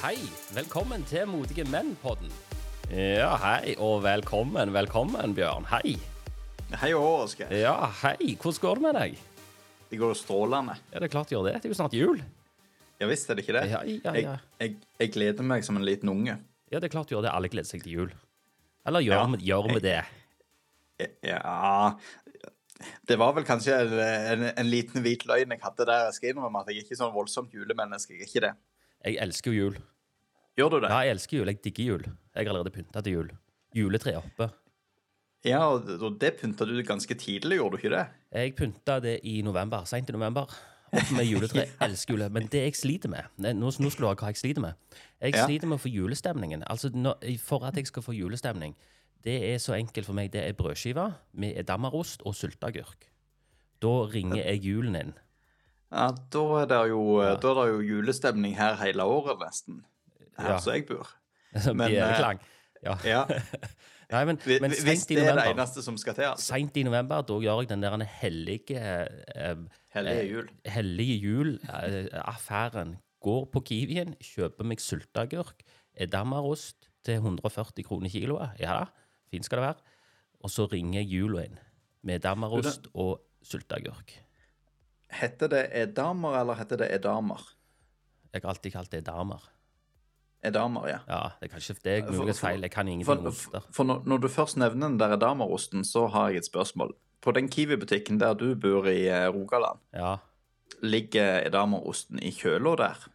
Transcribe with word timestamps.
Hei, 0.00 0.16
velkommen 0.56 1.02
til 1.04 1.26
Modige 1.28 1.66
menn-podden. 1.68 2.30
Ja, 2.88 3.34
hei, 3.42 3.74
og 3.76 3.98
velkommen, 4.00 4.72
velkommen, 4.72 5.34
Bjørn. 5.36 5.66
Hei. 5.68 5.98
Hei 6.80 6.88
òg, 6.96 7.26
Oskar. 7.26 7.50
Ja, 7.52 7.74
hei, 8.00 8.30
hvordan 8.40 8.62
går 8.62 8.80
det 8.80 8.84
med 8.86 8.96
deg? 8.96 9.18
Det 9.90 9.98
går 10.00 10.14
strålende. 10.16 10.78
Ja, 10.94 11.02
det 11.02 11.10
er 11.10 11.12
klart 11.12 11.28
det 11.28 11.36
gjør 11.36 11.50
det. 11.50 11.52
Det 11.58 11.68
er 11.68 11.74
jo 11.74 11.78
snart 11.82 11.98
jul. 11.98 12.22
Ja 13.00 13.10
visst 13.10 13.28
er 13.28 13.36
det 13.36 13.44
ikke 13.44 13.58
det? 13.58 13.66
Ja, 13.68 13.82
ja, 13.84 14.14
ja. 14.14 14.14
Jeg, 14.16 14.40
jeg, 14.62 14.78
jeg 15.02 15.12
gleder 15.18 15.46
meg 15.52 15.68
som 15.68 15.76
en 15.76 15.84
liten 15.84 16.08
unge. 16.12 16.38
Ja, 16.72 16.80
det 16.80 16.88
er 16.88 16.94
klart 16.96 17.12
det 17.12 17.18
gjør 17.18 17.26
det. 17.28 17.34
Alle 17.36 17.52
gleder 17.52 17.68
seg 17.68 17.84
til 17.84 17.98
jul. 17.98 18.16
Eller 18.88 19.04
gjør, 19.04 19.26
vi, 19.34 19.42
gjør 19.50 19.68
vi 19.68 19.84
det? 19.84 19.98
Ja 21.24 21.92
Det 23.08 23.16
var 23.20 23.34
vel 23.36 23.44
kanskje 23.48 23.76
en, 23.84 23.94
en, 24.00 24.48
en 24.48 24.68
liten 24.72 25.04
hvit 25.04 25.28
løgn 25.28 25.52
jeg 25.52 25.64
hadde 25.66 25.84
der. 25.92 26.08
Jeg 26.08 26.16
skal 26.16 26.32
innrømme 26.32 26.64
at 26.64 26.72
jeg 26.72 26.80
er 26.80 26.88
ikke 26.88 27.00
sånn 27.04 27.12
voldsomt 27.12 27.52
julemenneske. 27.52 28.16
Jeg 28.16 28.24
er 28.24 28.30
ikke 28.32 28.46
det. 28.48 28.54
Jeg 29.04 29.16
elsker 29.24 29.52
jo 29.54 29.64
jul. 29.70 29.76
Gjør 30.58 30.70
du 30.74 30.80
det? 30.84 30.90
Ja, 30.90 30.98
jeg 31.06 31.14
elsker 31.16 31.38
jul. 31.38 31.46
Jeg 31.52 31.62
digger 31.64 31.84
jul. 31.94 32.04
Jeg 32.34 32.46
har 32.46 32.50
allerede 32.52 32.74
pynta 32.74 33.02
til 33.02 33.12
jul. 33.12 33.30
Juletreet 33.76 34.18
oppe. 34.20 34.50
Ja, 35.46 35.62
og 35.72 36.18
det 36.20 36.34
pynta 36.40 36.66
du 36.68 36.74
ganske 36.84 37.14
tidlig, 37.16 37.56
gjorde 37.56 37.78
du 37.78 37.80
ikke 37.80 37.94
det? 37.94 38.02
Jeg 38.36 38.54
pynta 38.58 38.98
det 39.00 39.20
i 39.24 39.40
november. 39.42 39.86
Seint 39.88 40.10
i 40.10 40.12
november. 40.12 40.50
Opp 40.92 41.12
med 41.16 41.24
juletre. 41.24 41.64
Elsker 41.86 42.16
jule. 42.16 42.28
Men 42.34 42.48
det 42.50 42.64
jeg 42.66 42.74
sliter 42.76 43.08
med 43.12 43.28
Nå, 43.38 43.52
nå 43.54 43.70
skal 43.72 44.02
du 44.04 44.08
ha 44.10 44.14
hva 44.18 44.32
jeg 44.34 44.40
sliter 44.42 44.60
med. 44.64 44.74
Jeg 45.22 45.36
Ja. 45.38 45.46
sliter 45.46 45.70
med 45.70 45.78
å 45.78 45.82
få 45.84 45.92
julestemningen. 45.94 46.64
Altså, 46.68 46.90
For 47.40 47.64
at 47.64 47.76
jeg 47.78 47.86
skal 47.86 48.02
få 48.02 48.12
julestemning, 48.16 48.74
det 49.24 49.38
er 49.54 49.58
så 49.62 49.76
enkelt 49.78 50.06
for 50.06 50.12
meg. 50.18 50.30
Det 50.32 50.42
er 50.44 50.52
brødskive 50.52 51.14
med 51.32 51.56
edamarost 51.56 52.22
og 52.26 52.34
sylteagurk. 52.34 53.06
Da 53.80 53.94
ringer 54.12 54.44
jeg 54.44 54.60
julen 54.64 54.96
inn. 54.96 55.14
Ja, 55.90 56.08
Da 56.32 56.42
er 56.62 56.66
det 56.70 56.80
jo, 56.92 57.02
da 57.20 57.34
er 57.50 57.60
det 57.60 57.68
jo 57.72 57.80
julestemning 57.82 58.54
her 58.56 58.76
hele 58.82 59.02
året, 59.02 59.38
nesten. 59.42 59.82
Her 60.38 60.52
Ja. 60.54 60.58
som 60.62 60.72
jeg 60.74 60.86
bor. 60.86 61.08
Men, 61.74 61.90
bjelleklang. 61.90 62.40
Ja. 62.84 62.94
Ja, 63.04 63.24
Nei, 64.10 64.24
men, 64.26 64.38
men 64.42 64.72
hvis 64.74 65.04
det 65.06 65.18
november, 65.20 65.38
er 65.38 65.52
det 65.52 65.52
eneste 65.54 65.82
som 65.86 65.94
skal 66.00 66.14
til. 66.16 66.24
altså. 66.26 66.46
Seint 66.50 66.76
i 66.80 66.82
november, 66.82 67.20
da 67.22 67.34
gjør 67.38 67.60
jeg 67.62 67.68
den 67.70 67.82
der 67.84 68.02
hellige 68.02 68.78
eh, 68.80 69.56
Hellige 69.94 70.22
eh, 70.24 70.30
jul. 70.32 70.48
Hellige 70.66 71.16
jul-affæren. 71.84 72.96
Går 73.22 73.44
på 73.52 73.60
Kiwien, 73.68 74.14
kjøper 74.24 74.64
meg 74.66 74.80
sylteagurk, 74.82 75.62
edamarost 75.94 76.88
til 77.04 77.20
140 77.20 77.84
kroner 77.86 78.10
kiloet. 78.10 78.56
Ja 78.58 78.80
da, 78.80 78.84
fint 79.30 79.44
skal 79.46 79.60
det 79.60 79.66
være. 79.68 79.82
Og 80.42 80.50
så 80.50 80.66
ringer 80.72 81.04
jula 81.04 81.44
inn 81.46 81.58
med 82.02 82.18
edamarost 82.22 82.88
og 82.94 83.20
sylteagurk. 83.44 84.16
Heter 85.10 85.48
det 85.50 85.62
edamer, 85.74 86.36
eller 86.40 86.54
heter 86.60 86.76
det 86.84 86.90
edamer? 86.94 87.40
Jeg 88.32 88.42
har 88.44 88.52
alltid 88.52 88.72
kalt 88.72 88.90
det 88.92 89.00
edamer. 89.02 89.42
Edamer, 90.46 90.86
ja. 90.88 90.98
Ja, 91.08 91.20
det 91.40 91.48
er 91.50 91.52
kanskje 91.56 91.74
det 91.84 91.94
er 91.98 92.06
muligens 92.14 92.40
feil. 92.40 92.62
Jeg 92.64 92.70
kan 92.72 92.88
ingenting 92.88 93.26
om 93.26 93.26
oster. 93.32 93.64
for 93.74 93.84
når, 93.84 94.02
når 94.08 94.22
du 94.22 94.28
først 94.32 94.56
nevner 94.56 94.88
den 94.88 94.98
der 95.00 95.16
edamerosten, 95.18 95.84
så 95.84 96.06
har 96.14 96.30
jeg 96.30 96.36
et 96.44 96.48
spørsmål. 96.48 96.94
På 97.20 97.34
den 97.36 97.50
Kiwi-butikken 97.52 98.20
der 98.20 98.32
du 98.34 98.54
bor 98.56 98.86
i 98.88 99.02
eh, 99.08 99.26
Rogaland, 99.28 99.78
Ja. 99.92 100.16
ligger 100.82 101.42
edamerosten 101.46 102.22
i 102.22 102.30
kjøla 102.32 102.76
der? 102.80 103.08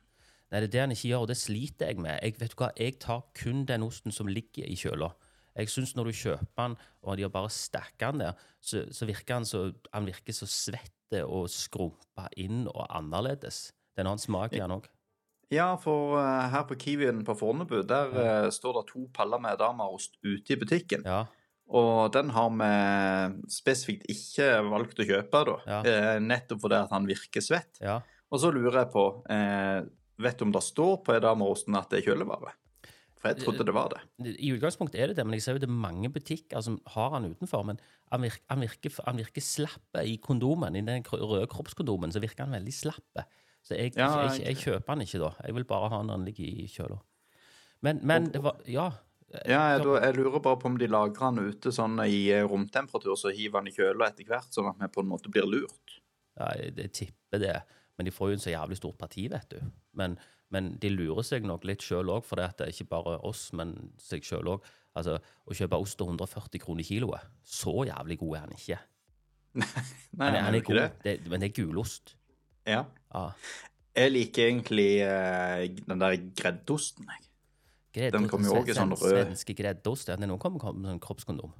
Nei, 0.51 0.59
det 0.61 0.67
er 0.67 0.71
det 0.75 0.79
han 0.83 0.91
ikke 0.93 1.07
gjør, 1.09 1.23
og 1.25 1.27
det 1.31 1.37
sliter 1.37 1.87
jeg 1.89 1.97
med. 1.97 2.19
Jeg 2.21 2.35
vet 2.39 2.51
du 2.53 2.59
hva, 2.61 2.69
jeg 2.77 2.99
tar 3.01 3.23
kun 3.41 3.65
den 3.65 3.83
osten 3.83 4.11
som 4.13 4.27
ligger 4.29 4.67
i 4.69 4.75
kjøla. 4.77 5.09
Jeg 5.55 5.71
syns 5.71 5.95
når 5.95 6.11
du 6.11 6.11
kjøper 6.19 6.61
den, 6.67 6.75
og 7.01 7.17
de 7.17 7.23
har 7.25 7.31
bare 7.33 7.49
stakka 7.49 8.11
den 8.11 8.19
der, 8.27 8.33
så, 8.61 8.83
så 8.91 9.07
virker 9.07 9.39
han 9.39 9.45
så 9.47 9.71
Han 9.93 10.05
virker 10.05 10.33
så 10.35 10.45
svett 10.45 10.91
og 11.23 11.47
skrumpa 11.51 12.27
inn 12.41 12.65
og 12.71 12.83
annerledes. 12.89 13.69
Det 13.93 14.03
er 14.03 14.07
en 14.07 14.13
annen 14.15 14.25
smak 14.25 14.55
i 14.55 14.61
den 14.61 14.75
òg. 14.75 14.89
Ja, 15.53 15.75
for 15.79 16.17
uh, 16.17 16.49
her 16.51 16.65
på 16.67 16.75
Kiwien 16.81 17.21
på 17.25 17.35
Fornebu, 17.37 17.83
der 17.87 18.13
uh, 18.15 18.51
står 18.51 18.79
det 18.79 18.85
to 18.89 19.05
paller 19.13 19.39
med 19.39 19.59
damerost 19.61 20.17
ute 20.25 20.55
i 20.55 20.59
butikken. 20.59 21.05
Ja. 21.05 21.25
Og 21.65 22.11
den 22.13 22.29
har 22.35 22.51
vi 22.53 22.71
spesifikt 23.49 24.05
ikke 24.11 24.49
valgt 24.69 24.99
å 25.01 25.07
kjøpe, 25.07 25.41
da. 25.47 25.55
Ja. 25.65 25.79
Eh, 25.89 26.17
nettopp 26.21 26.61
fordi 26.61 26.77
at 26.77 26.93
han 26.93 27.07
virker 27.09 27.41
svett. 27.41 27.81
ja. 27.81 28.01
Og 28.33 28.41
så 28.41 28.49
lurer 28.51 28.79
jeg 28.81 28.89
på 28.89 29.03
eh, 29.31 29.85
Vet 30.17 30.39
du 30.39 30.47
om 30.47 30.51
det 30.51 30.63
står 30.65 30.95
på 31.05 31.13
edamerosten 31.13 31.75
at 31.77 31.91
det 31.91 31.99
er 31.99 32.07
kjølevare? 32.09 32.55
For 33.25 33.33
jeg 33.33 33.41
trodde 33.41 33.65
det 33.65 33.73
var 33.75 33.89
det. 33.95 34.01
I 34.37 34.51
utgangspunktet 34.53 34.99
er 35.01 35.07
det 35.11 35.15
det, 35.17 35.25
men 35.25 35.33
jeg 35.39 35.43
ser 35.45 35.57
jo 35.57 35.61
det 35.63 35.69
er 35.69 35.79
mange 35.85 36.11
butikker 36.13 36.61
som 36.61 36.77
har 36.93 37.09
han 37.15 37.25
utenfor. 37.31 37.63
Men 37.65 37.79
han 38.13 38.21
virker, 38.21 38.43
han 38.53 38.61
virker, 38.61 38.99
han 39.07 39.17
virker 39.17 39.41
slappe 39.41 40.03
i 40.05 40.15
kondomen. 40.21 40.77
I 40.77 40.83
den 40.85 41.03
røde 41.09 41.47
kroppskondomen 41.49 42.13
så 42.13 42.21
virker 42.21 42.45
han 42.45 42.53
veldig 42.53 42.75
slappe. 42.75 43.25
Så 43.65 43.73
jeg, 43.79 43.95
Ja, 43.97 44.11
jeg, 44.29 44.39
jeg- 44.39 44.47
jeg, 44.53 44.57
kjøper 44.61 44.93
han 44.93 45.01
ikke 45.01 45.19
da. 45.23 45.31
Jeg 45.47 45.55
vil 45.57 45.65
bare 45.65 45.89
ha 45.89 45.97
han 45.97 46.05
når 46.11 46.19
han 46.19 46.25
ligger 46.29 46.45
i 46.45 46.67
kjøla. 46.69 46.99
Men, 47.81 47.99
men 48.03 48.29
det 48.31 48.43
var 48.45 48.61
Ja. 48.69 48.91
Ja, 49.49 49.63
jeg, 49.75 49.81
jeg 49.83 50.15
lurer 50.15 50.39
bare 50.39 50.55
på 50.61 50.69
om 50.69 50.77
de 50.79 50.87
lagrer 50.87 51.25
han 51.25 51.39
ute 51.41 51.71
sånn 51.73 51.97
i 52.05 52.29
eh, 52.31 52.45
romtemperatur, 52.47 53.17
så 53.19 53.33
hiver 53.35 53.57
han 53.59 53.67
i 53.67 53.73
kjøla 53.73 54.07
etter 54.07 54.23
hvert, 54.29 54.47
sånn 54.53 54.69
at 54.69 54.77
vi 54.79 54.87
på 54.93 55.01
en 55.03 55.09
måte 55.09 55.31
blir 55.33 55.43
lurt. 55.49 55.97
Ja, 56.37 56.51
jeg, 56.55 56.75
jeg 56.77 56.91
tipper 56.93 57.41
det. 57.41 57.55
Men 57.97 58.05
de 58.07 58.13
får 58.15 58.29
jo 58.31 58.37
en 58.37 58.43
så 58.45 58.53
jævlig 58.53 58.77
stort 58.77 58.97
parti, 59.01 59.25
vet 59.33 59.49
du. 59.49 59.59
Men, 59.97 60.15
men 60.53 60.73
de 60.81 60.89
lurer 60.93 61.23
seg 61.25 61.43
nok 61.47 61.63
litt 61.65 61.81
sjøl 61.81 62.09
òg, 62.13 62.23
for 62.27 62.35
det 62.39 62.51
er 62.61 62.71
ikke 62.73 62.87
bare 62.91 63.17
oss, 63.25 63.47
men 63.53 63.75
seg 64.01 64.23
sjøl 64.27 64.47
òg. 64.55 64.67
Altså, 64.95 65.17
å 65.45 65.55
kjøpe 65.57 65.75
ost 65.81 65.97
til 65.99 66.07
140 66.07 66.61
kroner 66.63 66.83
kiloet, 66.87 67.25
så 67.43 67.73
jævlig 67.89 68.17
god 68.21 68.35
er 68.37 68.43
han 68.45 68.53
ikke. 68.55 68.77
Nei, 69.55 69.65
Han 70.19 70.35
er, 70.35 70.41
han 70.45 70.53
er 70.55 70.61
ikke 70.61 70.77
det. 70.77 70.87
det, 71.03 71.15
men 71.31 71.41
det 71.43 71.49
er 71.49 71.55
gulost. 71.63 72.15
Ja. 72.67 72.85
Ja. 73.13 73.25
Jeg 73.95 74.11
liker 74.11 74.49
egentlig 74.49 74.89
eh, 75.03 75.65
den 75.87 75.99
der 76.01 76.15
greddosten, 76.35 77.07
jeg. 77.11 77.21
Greddost, 77.95 78.17
Den 78.21 78.29
kommer 78.31 78.49
jo 78.51 78.57
også 78.59 78.71
i 78.73 78.75
sånn 78.75 78.91
rød- 78.91 79.13
Svenske 79.13 79.53
greddost. 79.55 80.09
Ja, 80.11 80.17
noen 80.19 80.39
kommer 80.41 80.73
med 80.75 80.89
sånn 80.91 80.99
kroppskondom. 81.03 81.53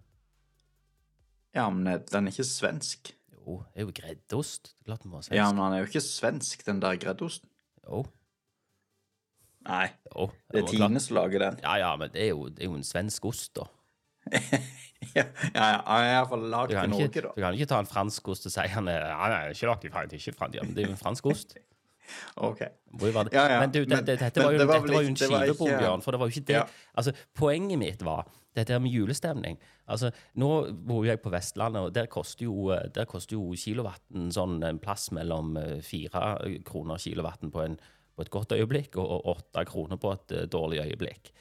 Ja, 1.55 1.69
men 1.71 1.87
eh, 1.87 2.01
den 2.11 2.27
er 2.27 2.33
ikke 2.35 2.43
svensk. 2.47 3.13
Jo, 3.35 3.61
det 3.71 3.83
er 3.83 3.85
jo 3.87 3.93
greddost. 3.95 4.73
Klart 4.87 5.03
den 5.05 5.13
må 5.13 5.21
svensk. 5.23 5.37
Ja, 5.37 5.47
men 5.53 5.63
han 5.63 5.75
er 5.77 5.83
jo 5.85 5.87
ikke 5.91 6.03
svensk, 6.03 6.65
den 6.67 6.81
der 6.83 6.99
greddosten. 6.99 7.47
Jo, 7.85 8.03
Nei, 9.65 9.85
jo. 10.11 10.29
det 10.53 10.61
er 10.61 10.67
Tine 10.69 11.01
som 11.01 11.17
lager 11.17 11.41
den. 11.41 11.59
Ja, 11.63 11.75
ja, 11.81 11.91
men 11.99 12.11
det 12.13 12.21
er 12.27 12.33
jo, 12.33 12.49
det 12.53 12.65
er 12.65 12.69
jo 12.69 12.77
en 12.77 12.85
svensk 12.85 13.25
ost, 13.25 13.51
da. 13.57 13.65
ja, 15.15 15.23
ja, 15.23 15.25
ja, 15.53 15.61
jeg 15.61 15.85
har 15.85 16.09
iallfall 16.09 16.45
lagd 16.49 16.73
i 16.73 16.81
Norge, 16.81 17.07
ikke, 17.09 17.23
da. 17.27 17.33
du 17.35 17.43
kan 17.43 17.57
ikke 17.57 17.69
ta 17.69 17.79
en 17.83 17.89
fransk 17.89 18.29
ost 18.33 18.47
og 18.49 18.53
si 18.53 18.65
han 18.73 18.89
er, 18.89 19.05
han 19.13 19.35
er 19.35 19.53
ikke 19.53 19.69
lagd 19.69 19.85
i 19.85 19.93
Frankrike, 19.93 20.21
ikke 20.21 20.37
Frankrike, 20.39 20.61
ja, 20.61 20.67
men 20.67 20.77
det 20.77 20.85
er 20.85 20.89
jo 20.89 20.97
en 20.97 21.01
fransk 21.01 21.33
ost. 21.33 21.57
Ok. 22.35 22.59
Det. 22.59 23.29
Ja, 23.33 23.43
ja, 23.49 23.59
Men 23.59 23.71
du, 23.71 23.79
det, 23.85 23.97
det, 24.05 24.19
dette 24.19 24.39
men 24.39 24.45
var 24.45 24.53
jo, 24.53 24.59
det 24.59 24.67
var 24.67 24.81
dette 24.83 24.93
var 24.93 25.01
jo 25.01 25.09
en 25.09 25.15
skivebom, 25.17 25.71
Bjørn. 25.79 26.03
For 26.05 26.13
det 26.13 26.19
var 26.21 26.29
jo 26.29 26.35
ikke 26.35 26.47
det. 26.51 26.59
Altså, 26.93 27.13
Poenget 27.33 27.79
mitt 27.81 28.03
var 28.05 28.27
dette 28.55 28.75
her 28.75 28.79
med 28.83 28.93
julestemning. 28.93 29.57
Altså, 29.91 30.11
Nå 30.39 30.49
bor 30.87 31.05
jeg 31.07 31.19
på 31.23 31.31
Vestlandet, 31.33 31.89
og 31.89 31.95
der 31.95 32.07
koster 32.11 32.47
jo, 32.47 32.69
der 32.95 33.07
koster 33.09 33.35
jo 33.35 33.49
kilowatten 33.59 34.29
sånn 34.33 34.59
en 34.63 34.79
plass 34.79 35.09
mellom 35.15 35.57
eh, 35.59 35.81
fire 35.85 36.37
kroner 36.67 37.01
kilowatten 37.01 37.51
på, 37.51 37.65
en, 37.65 37.79
på 38.15 38.23
et 38.23 38.31
godt 38.31 38.55
øyeblikk 38.55 38.95
og 39.01 39.27
åtte 39.35 39.65
kroner 39.67 39.99
på 39.99 40.13
et 40.15 40.35
eh, 40.35 40.47
dårlig 40.51 40.81
øyeblikk. 40.85 41.31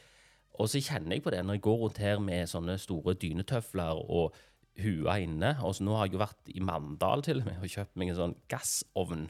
Og 0.55 0.71
så 0.71 0.83
kjenner 0.83 1.17
jeg 1.17 1.25
på 1.25 1.33
det 1.35 1.43
når 1.45 1.59
jeg 1.59 1.65
går 1.67 1.79
rundt 1.83 2.03
her 2.03 2.21
med 2.23 2.51
sånne 2.51 2.77
store 2.79 3.17
dynetøfler 3.19 4.03
og 4.05 4.35
hua 4.83 5.17
inne. 5.23 5.57
Og 5.67 5.75
så 5.75 5.87
nå 5.87 5.97
har 5.97 6.09
jeg 6.09 6.17
jo 6.17 6.23
vært 6.23 6.53
i 6.55 6.63
Mandal 6.63 7.25
til 7.27 7.43
og 7.43 7.49
med 7.49 7.63
og 7.63 7.73
kjøpt 7.75 7.99
meg 7.99 8.13
en 8.13 8.21
sånn 8.21 8.37
gassovn. 8.51 9.29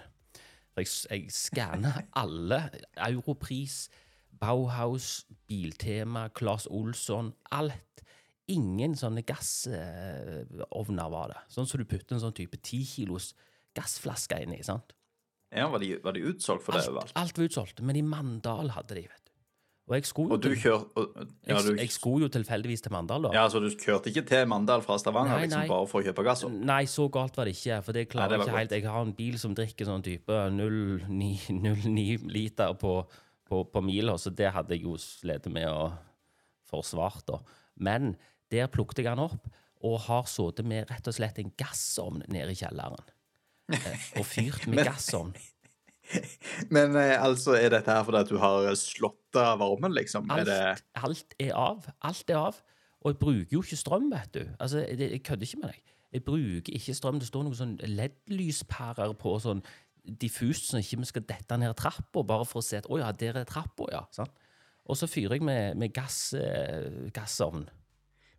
Jeg, 0.76 0.90
jeg 1.10 1.32
skanner 1.32 2.02
alle. 2.22 2.60
Europris, 3.08 3.86
Bauhaus, 4.40 5.24
Biltema, 5.48 6.28
Claes 6.36 6.68
Olsson. 6.68 7.32
Alt. 7.56 8.04
Ingen 8.52 8.92
sånne 9.00 9.24
gassovner 9.24 11.12
var 11.12 11.32
det. 11.32 11.40
Sånn 11.54 11.68
som 11.68 11.80
du 11.80 11.88
putter 11.88 12.18
en 12.18 12.24
sånn 12.26 12.36
type 12.36 12.60
ti 12.60 12.82
kilos 12.84 13.32
gassflaske 13.76 14.42
inni. 14.44 14.60
sant? 14.66 14.92
Ja, 15.54 15.68
var 15.70 15.78
de, 15.82 15.92
var 16.02 16.12
de 16.16 16.24
utsolgt 16.32 16.64
for 16.66 16.72
det 16.76 16.82
Alt, 16.84 16.90
overalt? 16.92 17.12
alt 17.20 17.38
var 17.38 17.44
utsolgt, 17.48 17.80
men 17.86 17.96
i 17.96 18.02
Mandal 18.02 18.72
hadde 18.74 18.94
de, 18.98 19.04
vet 19.06 19.20
du. 19.20 19.30
Og 19.84 19.92
jeg 19.98 20.06
skulle 20.08 20.30
jo, 20.30 20.34
Og 20.38 20.40
du 20.40 20.54
kjør... 20.56 20.84
og- 20.96 21.16
Ja, 21.46 21.54
jeg, 21.58 21.64
du, 21.66 21.74
jeg 21.82 21.90
skulle 21.92 22.24
jo 22.24 22.28
tilfeldigvis 22.32 22.80
til 22.86 22.92
Mandal, 22.94 23.26
da. 23.26 23.32
ja, 23.36 23.42
så 23.52 23.60
du 23.60 23.68
kjørte 23.68 24.08
ikke 24.08 24.22
til 24.30 24.46
Mandal 24.48 24.80
fra 24.80 24.96
Stavanger 24.98 25.36
Nei, 25.36 25.42
liksom 25.44 25.68
bare 25.68 25.86
for 25.90 26.00
å 26.00 26.06
kjøpe 26.06 26.24
gass? 26.24 26.44
opp? 26.48 26.54
Nei, 26.70 26.84
så 26.88 27.04
galt 27.12 27.36
var 27.36 27.44
det 27.44 27.52
ikke. 27.58 27.82
For 27.84 27.92
det 27.92 28.06
klarer 28.08 28.32
Nei, 28.32 28.38
det 28.38 28.46
jeg 28.46 28.48
ikke 28.54 28.58
helt. 28.62 28.72
Jeg 28.78 28.94
har 28.94 29.02
en 29.04 29.12
bil 29.18 29.36
som 29.42 29.54
drikker 29.58 29.84
sånn 29.90 30.02
type 30.06 30.38
0,9 30.56 31.52
0,9 31.60 32.24
liter 32.32 32.72
på, 32.80 32.94
på, 33.44 33.60
på 33.74 33.82
mila, 33.84 34.16
så 34.16 34.32
det 34.32 34.54
hadde 34.56 34.72
jeg 34.78 34.86
jo 34.88 34.96
slitt 34.96 35.50
med 35.52 35.68
å 35.68 35.92
forsvare, 36.70 37.20
da. 37.28 37.38
Men 37.76 38.14
der 38.50 38.68
plukket 38.72 39.02
jeg 39.04 39.10
den 39.12 39.20
opp, 39.26 39.50
og 39.84 39.98
har 40.06 40.24
sittet 40.30 40.64
med 40.64 40.88
rett 40.88 41.06
og 41.10 41.12
slett 41.16 41.38
en 41.42 41.52
gassovn 41.60 42.22
nede 42.32 42.54
i 42.54 42.56
kjelleren. 42.56 43.04
Eh, 43.72 44.06
Og 44.20 44.26
fyrt 44.28 44.66
med 44.68 44.84
gassovn. 44.84 45.34
Men 46.74 46.96
eh, 47.00 47.16
altså, 47.16 47.54
er 47.56 47.72
dette 47.72 47.90
her 47.90 48.04
fordi 48.04 48.20
at 48.20 48.28
du 48.32 48.36
har 48.42 48.68
slått 48.76 49.38
av 49.40 49.58
varmen, 49.62 49.94
liksom? 49.96 50.28
Er 50.30 50.44
det 50.44 50.58
Alt, 50.60 50.84
alt 51.08 51.34
er 51.40 51.54
av. 51.56 51.88
Alt 52.04 52.30
er 52.30 52.40
av. 52.42 52.60
Og 53.04 53.12
jeg 53.12 53.20
bruker 53.20 53.56
jo 53.56 53.62
ikke 53.64 53.80
strøm, 53.80 54.10
vet 54.12 54.34
du. 54.36 54.42
Altså, 54.58 54.84
jeg, 54.84 55.00
jeg 55.00 55.22
kødder 55.24 55.48
ikke 55.48 55.62
med 55.62 55.72
deg. 55.72 55.80
Jeg 56.14 56.24
bruker 56.24 56.76
ikke 56.78 56.94
strøm. 56.94 57.18
Det 57.20 57.28
står 57.28 57.46
noen 57.46 57.58
sånn 57.58 57.74
LED-lyspærer 57.82 59.16
på 59.20 59.34
sånn 59.42 59.64
diffust, 60.04 60.68
sånn 60.70 60.82
ikke 60.84 61.00
vi 61.00 61.08
skal 61.08 61.24
dette 61.28 61.56
ned 61.58 61.72
trappa, 61.80 62.22
bare 62.28 62.44
for 62.48 62.60
å 62.60 62.64
se 62.64 62.78
at 62.82 62.88
å 62.92 63.00
ja, 63.00 63.08
der 63.16 63.40
er 63.40 63.48
trappa, 63.48 63.88
ja. 63.92 64.02
Sant? 64.12 64.32
Og 64.84 64.98
så 65.00 65.08
fyrer 65.08 65.38
jeg 65.38 65.46
med, 65.48 65.78
med 65.80 65.94
gass, 65.96 66.34
eh, 66.36 67.08
gassovn. 67.16 67.64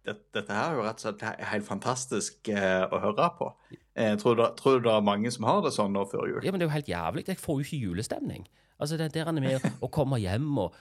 Det, 0.05 0.15
dette 0.35 0.53
her 0.53 0.71
er 0.71 0.77
jo 0.77 0.83
rett 0.85 0.99
og 1.01 1.05
slett 1.07 1.45
helt 1.51 1.65
fantastisk 1.67 2.49
eh, 2.53 2.83
å 2.93 2.99
høre 3.01 3.29
på. 3.39 3.47
Eh, 3.95 4.13
tror, 4.21 4.35
du, 4.37 4.43
tror 4.59 4.79
du 4.79 4.85
det 4.89 4.93
er 4.93 5.05
mange 5.07 5.31
som 5.33 5.47
har 5.49 5.61
det 5.65 5.71
sånn 5.75 5.93
nå 5.95 6.03
før 6.11 6.27
jul? 6.29 6.41
Ja, 6.45 6.51
men 6.53 6.61
det 6.61 6.67
er 6.67 6.69
jo 6.71 6.75
helt 6.77 6.91
jævlig. 6.91 7.25
Jeg 7.31 7.41
får 7.41 7.59
jo 7.61 7.65
ikke 7.65 7.81
julestemning. 7.87 8.45
Altså, 8.79 8.97
det 8.99 9.11
der 9.15 9.31
er 9.31 9.37
med 9.39 9.65
å 9.85 9.89
komme 9.93 10.19
hjem 10.21 10.51
og 10.65 10.75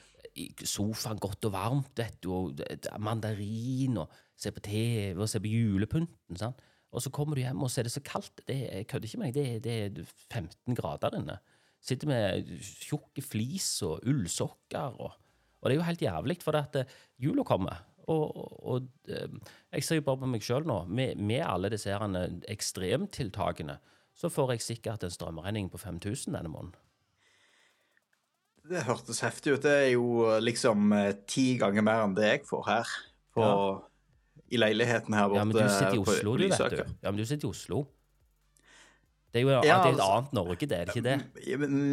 sofaen 0.66 1.20
godt 1.22 1.46
og 1.48 1.52
varmt, 1.54 1.92
vet 2.00 2.16
du, 2.24 2.30
og 2.34 2.54
det- 2.58 2.80
det 2.82 2.92
mandarin 2.98 3.98
og 4.02 4.10
se 4.36 4.50
på 4.50 4.60
TV 4.64 5.20
og 5.22 5.28
se 5.30 5.38
på 5.40 5.46
julepynten, 5.52 6.36
sant. 6.36 6.60
Og 6.94 7.02
så 7.02 7.10
kommer 7.10 7.34
du 7.34 7.42
hjem, 7.42 7.62
og 7.62 7.70
så 7.70 7.80
er 7.80 7.88
det 7.88 7.92
så 7.92 8.02
kaldt. 8.06 8.44
Det 8.46 8.56
jeg 8.70 8.86
kødder 8.86 9.08
ikke 9.08 9.18
med 9.18 9.34
deg, 9.34 9.62
det, 9.62 9.94
det 9.94 10.02
er 10.04 10.12
15 10.30 10.74
grader 10.78 11.16
inne. 11.18 11.38
Sitter 11.82 12.06
med 12.08 12.46
tjukke 12.62 13.22
flis 13.22 13.82
og 13.82 14.00
ullsokker, 14.06 14.94
og, 15.00 15.12
og 15.60 15.64
det 15.68 15.74
er 15.74 15.80
jo 15.80 15.88
helt 15.88 16.04
jævlig, 16.06 16.36
for 16.42 16.56
at 16.56 16.76
eh, 16.76 16.84
jula 17.20 17.42
kommer. 17.44 17.82
Og, 18.10 18.36
og, 18.36 18.54
og 18.68 18.88
eh, 19.08 19.28
jeg 19.72 19.84
ser 19.86 20.00
jo 20.00 20.06
bare 20.06 20.20
på 20.20 20.28
meg 20.28 20.44
sjøl 20.44 20.66
nå, 20.68 20.82
med, 20.92 21.20
med 21.20 21.44
alle 21.46 21.70
disse 21.72 21.92
her 21.92 22.04
eh, 22.18 22.38
ekstremtiltakene, 22.52 23.78
så 24.14 24.30
får 24.30 24.54
jeg 24.54 24.64
sikkert 24.66 25.06
en 25.06 25.14
strømregning 25.14 25.70
på 25.72 25.80
5000 25.80 26.36
denne 26.36 26.52
måneden. 26.52 26.76
Det 28.64 28.84
hørtes 28.86 29.20
heftig 29.20 29.56
ut. 29.56 29.64
Det 29.64 29.72
er 29.72 29.90
jo 29.92 30.36
liksom 30.40 30.92
eh, 30.96 31.10
ti 31.28 31.54
ganger 31.60 31.84
mer 31.84 32.04
enn 32.04 32.14
det 32.16 32.30
jeg 32.30 32.46
får 32.48 32.62
her 32.68 32.94
på, 33.34 33.48
i 34.52 34.60
leiligheten 34.60 35.16
her 35.16 35.28
borte. 35.28 35.40
Ja, 35.40 35.48
men 35.48 35.56
du 35.58 35.74
sitter 35.74 35.98
i 35.98 36.04
Oslo, 36.04 36.36
du, 36.38 36.46
vet 36.48 36.78
du. 36.78 36.96
Ja, 37.02 37.10
men 37.10 37.20
du 37.20 37.26
sitter 37.28 37.48
i 37.48 37.52
Oslo. 37.52 37.84
Det 39.34 39.40
er 39.40 39.48
jo 39.48 39.50
Ja, 39.50 39.60
det 39.60 39.70
er 39.72 39.80
et 39.80 39.86
altså- 39.96 40.10
annet 40.14 40.32
Norge, 40.36 40.66
det 40.70 40.76
er 40.78 40.84
det 40.84 40.94
ikke 40.94 41.08
det? 41.08 41.16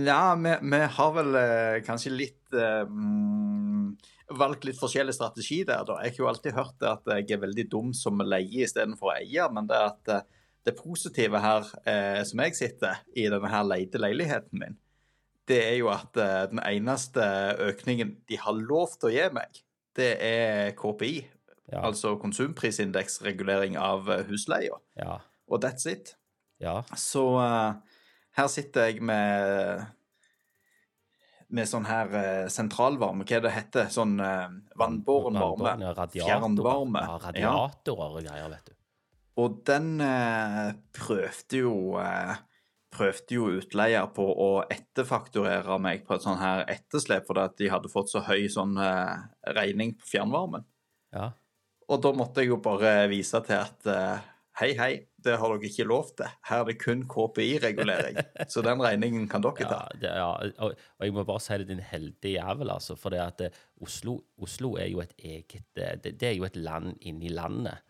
Ja, 0.06 0.36
vi, 0.36 0.52
vi 0.62 0.82
har 0.98 1.14
vel 1.16 1.36
eh, 1.40 1.78
kanskje 1.88 2.12
litt 2.14 2.54
eh, 2.54 2.84
mm, 2.86 3.71
Valgt 4.38 4.68
litt 4.68 4.80
forskjellig 4.80 5.16
strategi 5.16 5.62
der, 5.68 5.84
da. 5.88 5.98
Jeg 6.06 6.16
har 6.16 6.24
jo 6.24 6.30
alltid 6.32 6.56
hørt 6.56 6.78
det 6.80 6.92
at 6.92 7.10
jeg 7.18 7.36
er 7.36 7.42
veldig 7.42 7.66
dum 7.72 7.90
som 7.98 8.22
leier 8.24 8.68
istedenfor 8.68 9.12
å 9.12 9.18
eie, 9.18 9.48
men 9.54 9.68
det 9.70 9.80
at 9.82 10.14
eh, 10.14 10.30
det 10.68 10.76
positive 10.78 11.42
her 11.42 11.68
eh, 11.90 12.22
som 12.28 12.42
jeg 12.46 12.58
sitter 12.58 13.02
i 13.18 13.26
denne 13.32 13.50
her 13.50 13.66
leide 13.66 14.02
leiligheten 14.02 14.62
min, 14.62 14.78
det 15.50 15.60
er 15.66 15.78
jo 15.80 15.90
at 15.92 16.18
eh, 16.22 16.46
den 16.52 16.62
eneste 16.64 17.26
økningen 17.72 18.16
de 18.30 18.40
har 18.40 18.58
lov 18.58 18.96
til 19.00 19.10
å 19.10 19.14
gi 19.16 19.28
meg, 19.36 19.62
det 19.98 20.12
er 20.24 20.76
KPI. 20.78 21.16
Ja. 21.72 21.86
Altså 21.88 22.14
konsumprisindeksregulering 22.20 23.78
av 23.80 24.10
eh, 24.12 24.26
husleia. 24.30 24.78
Ja. 25.00 25.20
Og 25.52 25.64
that's 25.64 25.88
it. 25.90 26.16
ja. 26.62 26.82
Så 26.96 27.26
eh, 27.42 27.98
her 28.38 28.48
sitter 28.52 28.92
jeg 28.92 29.04
med 29.04 29.86
med 31.52 31.68
sånn 31.70 31.88
her 31.88 32.14
eh, 32.18 32.46
sentralvarme, 32.52 33.26
hva 33.28 33.38
er 33.38 33.44
det 33.46 33.56
heter? 33.56 33.90
Sånn 33.94 34.16
uh, 34.24 34.48
vannbåren 34.80 35.40
varme. 35.40 35.92
Fjernvarme. 36.14 37.02
Ja, 37.08 37.18
radiatorer 37.26 38.16
og 38.20 38.24
greier, 38.24 38.54
vet 38.54 38.72
du. 38.72 38.78
Og 39.42 39.62
den 39.68 39.94
eh, 40.04 40.72
prøvde 40.96 41.62
jo 41.64 41.76
eh, 42.02 42.40
prøvde 42.92 43.38
jo 43.38 43.48
utleier 43.56 44.10
på 44.12 44.26
å 44.26 44.50
etterfakturere 44.72 45.78
meg 45.82 46.04
på 46.08 46.18
et 46.18 46.26
sånn 46.26 46.42
her 46.42 46.66
etterslep, 46.72 47.24
fordi 47.28 47.46
at 47.46 47.56
de 47.62 47.70
hadde 47.72 47.92
fått 47.92 48.12
så 48.12 48.24
høy 48.26 48.50
sånn 48.52 48.76
eh, 48.82 49.14
regning 49.56 49.96
på 50.00 50.10
fjernvarmen. 50.10 50.66
Ja. 51.16 51.32
Og 51.92 52.04
da 52.04 52.12
måtte 52.16 52.44
jeg 52.44 52.52
jo 52.52 52.60
bare 52.64 53.08
vise 53.12 53.40
til 53.48 53.60
at 53.60 53.88
eh, 53.90 54.28
hei, 54.62 54.72
hei, 54.80 54.92
det 55.26 55.36
har 55.40 55.52
dere 55.54 55.68
ikke 55.70 55.86
lov 55.90 56.10
til. 56.18 56.30
Her 56.50 56.64
er 56.64 56.70
det 56.72 56.76
kun 56.82 57.04
KPI-regulering. 57.10 58.18
Så 58.50 58.64
den 58.66 58.82
regningen 58.84 59.28
kan 59.32 59.44
dere 59.46 59.68
ta. 59.70 59.80
Ja, 59.94 60.00
det, 60.02 60.12
ja, 60.22 60.30
og, 60.66 60.76
og 60.98 61.06
jeg 61.08 61.14
må 61.16 61.24
bare 61.28 61.44
si 61.44 61.58
det, 61.62 61.68
din 61.72 61.84
heldige 61.92 62.38
jævel, 62.40 62.72
altså. 62.74 62.96
For 63.00 63.14
det 63.14 63.22
at 63.24 63.44
eh, 63.48 63.60
Oslo, 63.86 64.20
Oslo 64.42 64.74
er 64.82 64.90
jo 64.94 65.02
et 65.04 65.14
eget 65.20 65.60
eh, 65.78 65.98
det, 66.04 66.16
det 66.22 66.32
er 66.32 66.38
jo 66.40 66.48
et 66.50 66.58
land 66.60 66.96
inni 67.02 67.30
landet. 67.34 67.84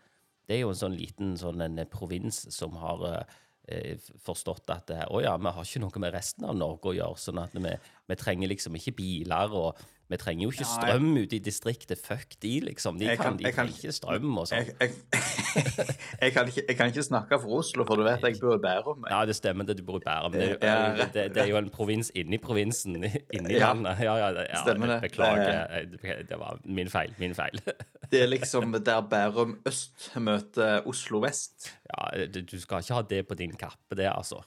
Det 0.48 0.56
er 0.58 0.64
jo 0.66 0.72
en 0.74 0.80
sånn 0.82 0.96
liten 0.98 1.36
sånn 1.40 1.62
en 1.64 1.78
eh, 1.80 1.88
provins 1.88 2.42
som 2.52 2.74
har 2.82 3.06
eh, 3.12 3.96
forstått 4.26 4.70
at 4.74 4.90
å 5.08 5.20
ja, 5.22 5.36
vi 5.38 5.52
har 5.54 5.64
ikke 5.68 5.80
noe 5.84 6.02
med 6.02 6.12
resten 6.16 6.44
av 6.50 6.56
Norge 6.58 6.90
å 6.92 6.96
gjøre. 6.98 7.20
Sånn 7.22 7.40
at 7.44 7.54
vi, 7.56 7.74
vi 8.10 8.18
trenger 8.20 8.50
liksom 8.50 8.76
ikke 8.80 8.96
biler, 8.98 9.54
og 9.54 9.78
vi 10.12 10.18
trenger 10.20 10.44
jo 10.44 10.50
ikke 10.52 10.66
strøm 10.68 11.06
ute 11.22 11.38
i 11.38 11.40
distriktet. 11.40 12.02
Fuck 12.04 12.34
de, 12.42 12.56
liksom. 12.66 12.98
De, 13.00 13.06
kan, 13.14 13.30
kan- 13.30 13.38
de 13.40 13.48
trenger 13.54 13.78
ikke 13.78 13.94
strøm 13.96 14.34
og 14.42 14.50
sånn. 14.50 14.66
Jeg, 14.66 14.74
jeg, 14.82 15.41
jeg, 16.22 16.32
kan 16.32 16.46
ikke, 16.48 16.62
jeg 16.68 16.76
kan 16.76 16.86
ikke 16.92 17.02
snakke 17.02 17.38
for 17.42 17.58
Oslo, 17.58 17.84
for 17.88 17.96
du 18.00 18.02
vet 18.06 18.22
jeg 18.26 18.38
bor 18.40 18.54
i 18.56 18.60
Bærum. 18.62 19.04
Ja, 19.10 19.24
det 19.28 19.36
stemmer 19.36 19.64
det 19.68 19.78
du 19.78 19.84
bor 19.88 19.96
i 20.00 20.04
Bærum. 20.06 20.32
Det, 20.32 20.42
er 20.42 20.50
jo- 20.52 20.58
Ja. 20.62 21.06
det, 21.14 21.24
det 21.34 21.42
er 21.42 21.50
jo 21.50 21.56
en 21.60 21.70
provins 21.70 22.12
inni 22.14 22.38
provinsen 22.38 22.96
inni 23.04 23.54
Ja. 23.60 23.72
landet. 23.72 23.98
Ja, 24.00 24.16
ja, 24.16 24.30
ja, 24.40 24.62
Stemmer 24.62 24.86
det. 24.94 25.00
Beklager. 25.10 25.84
Det, 26.28 26.38
var 26.38 26.58
min 26.64 26.88
feil. 26.90 27.14
Min 27.18 27.34
feil. 27.34 27.60
Det 28.12 28.22
er 28.22 28.26
liksom 28.28 28.74
der 28.84 29.00
Bærum 29.10 29.54
øst 29.66 30.10
møter 30.20 30.82
Oslo 30.86 31.18
vest. 31.24 31.70
Ja, 31.88 32.26
du 32.28 32.58
skal 32.60 32.82
ikke 32.84 32.94
ha 32.94 33.02
det 33.08 33.22
på 33.28 33.34
din 33.34 33.54
kappe, 33.56 33.96
det, 33.96 34.10
altså. 34.12 34.42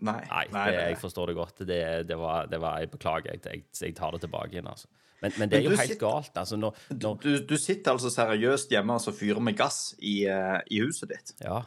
Nei. 0.00 0.20
Nei, 0.30 0.46
nei, 0.54 0.64
det, 0.72 0.84
jeg 0.88 0.98
forstår 1.02 1.30
det 1.30 1.36
godt. 1.36 1.58
Det, 1.68 1.80
det, 2.08 2.16
var, 2.18 2.46
det 2.48 2.60
var 2.62 2.80
Jeg 2.80 2.90
beklager. 2.94 3.34
Jeg, 3.34 3.42
jeg, 3.44 3.64
jeg 3.82 3.96
tar 3.98 4.14
det 4.16 4.22
tilbake 4.24 4.56
igjen, 4.56 4.70
altså. 4.70 4.88
Men, 5.20 5.34
men 5.36 5.50
det 5.52 5.58
er 5.58 5.66
jo 5.66 5.74
helt 5.76 5.92
sitter- 5.92 6.00
galt. 6.06 6.36
altså 6.40 6.56
når, 6.56 6.78
når, 6.96 7.18
Du, 7.20 7.30
du 7.50 7.56
sitter 7.60 7.92
altså 7.92 8.08
seriøst 8.14 8.70
hjemme 8.72 8.94
og 8.94 9.02
altså, 9.02 9.12
fyrer 9.12 9.42
med 9.44 9.58
gass 9.58 9.90
i, 10.00 10.22
uh, 10.24 10.56
i 10.72 10.80
huset 10.80 11.12
ditt. 11.12 11.34
Ja, 11.44 11.60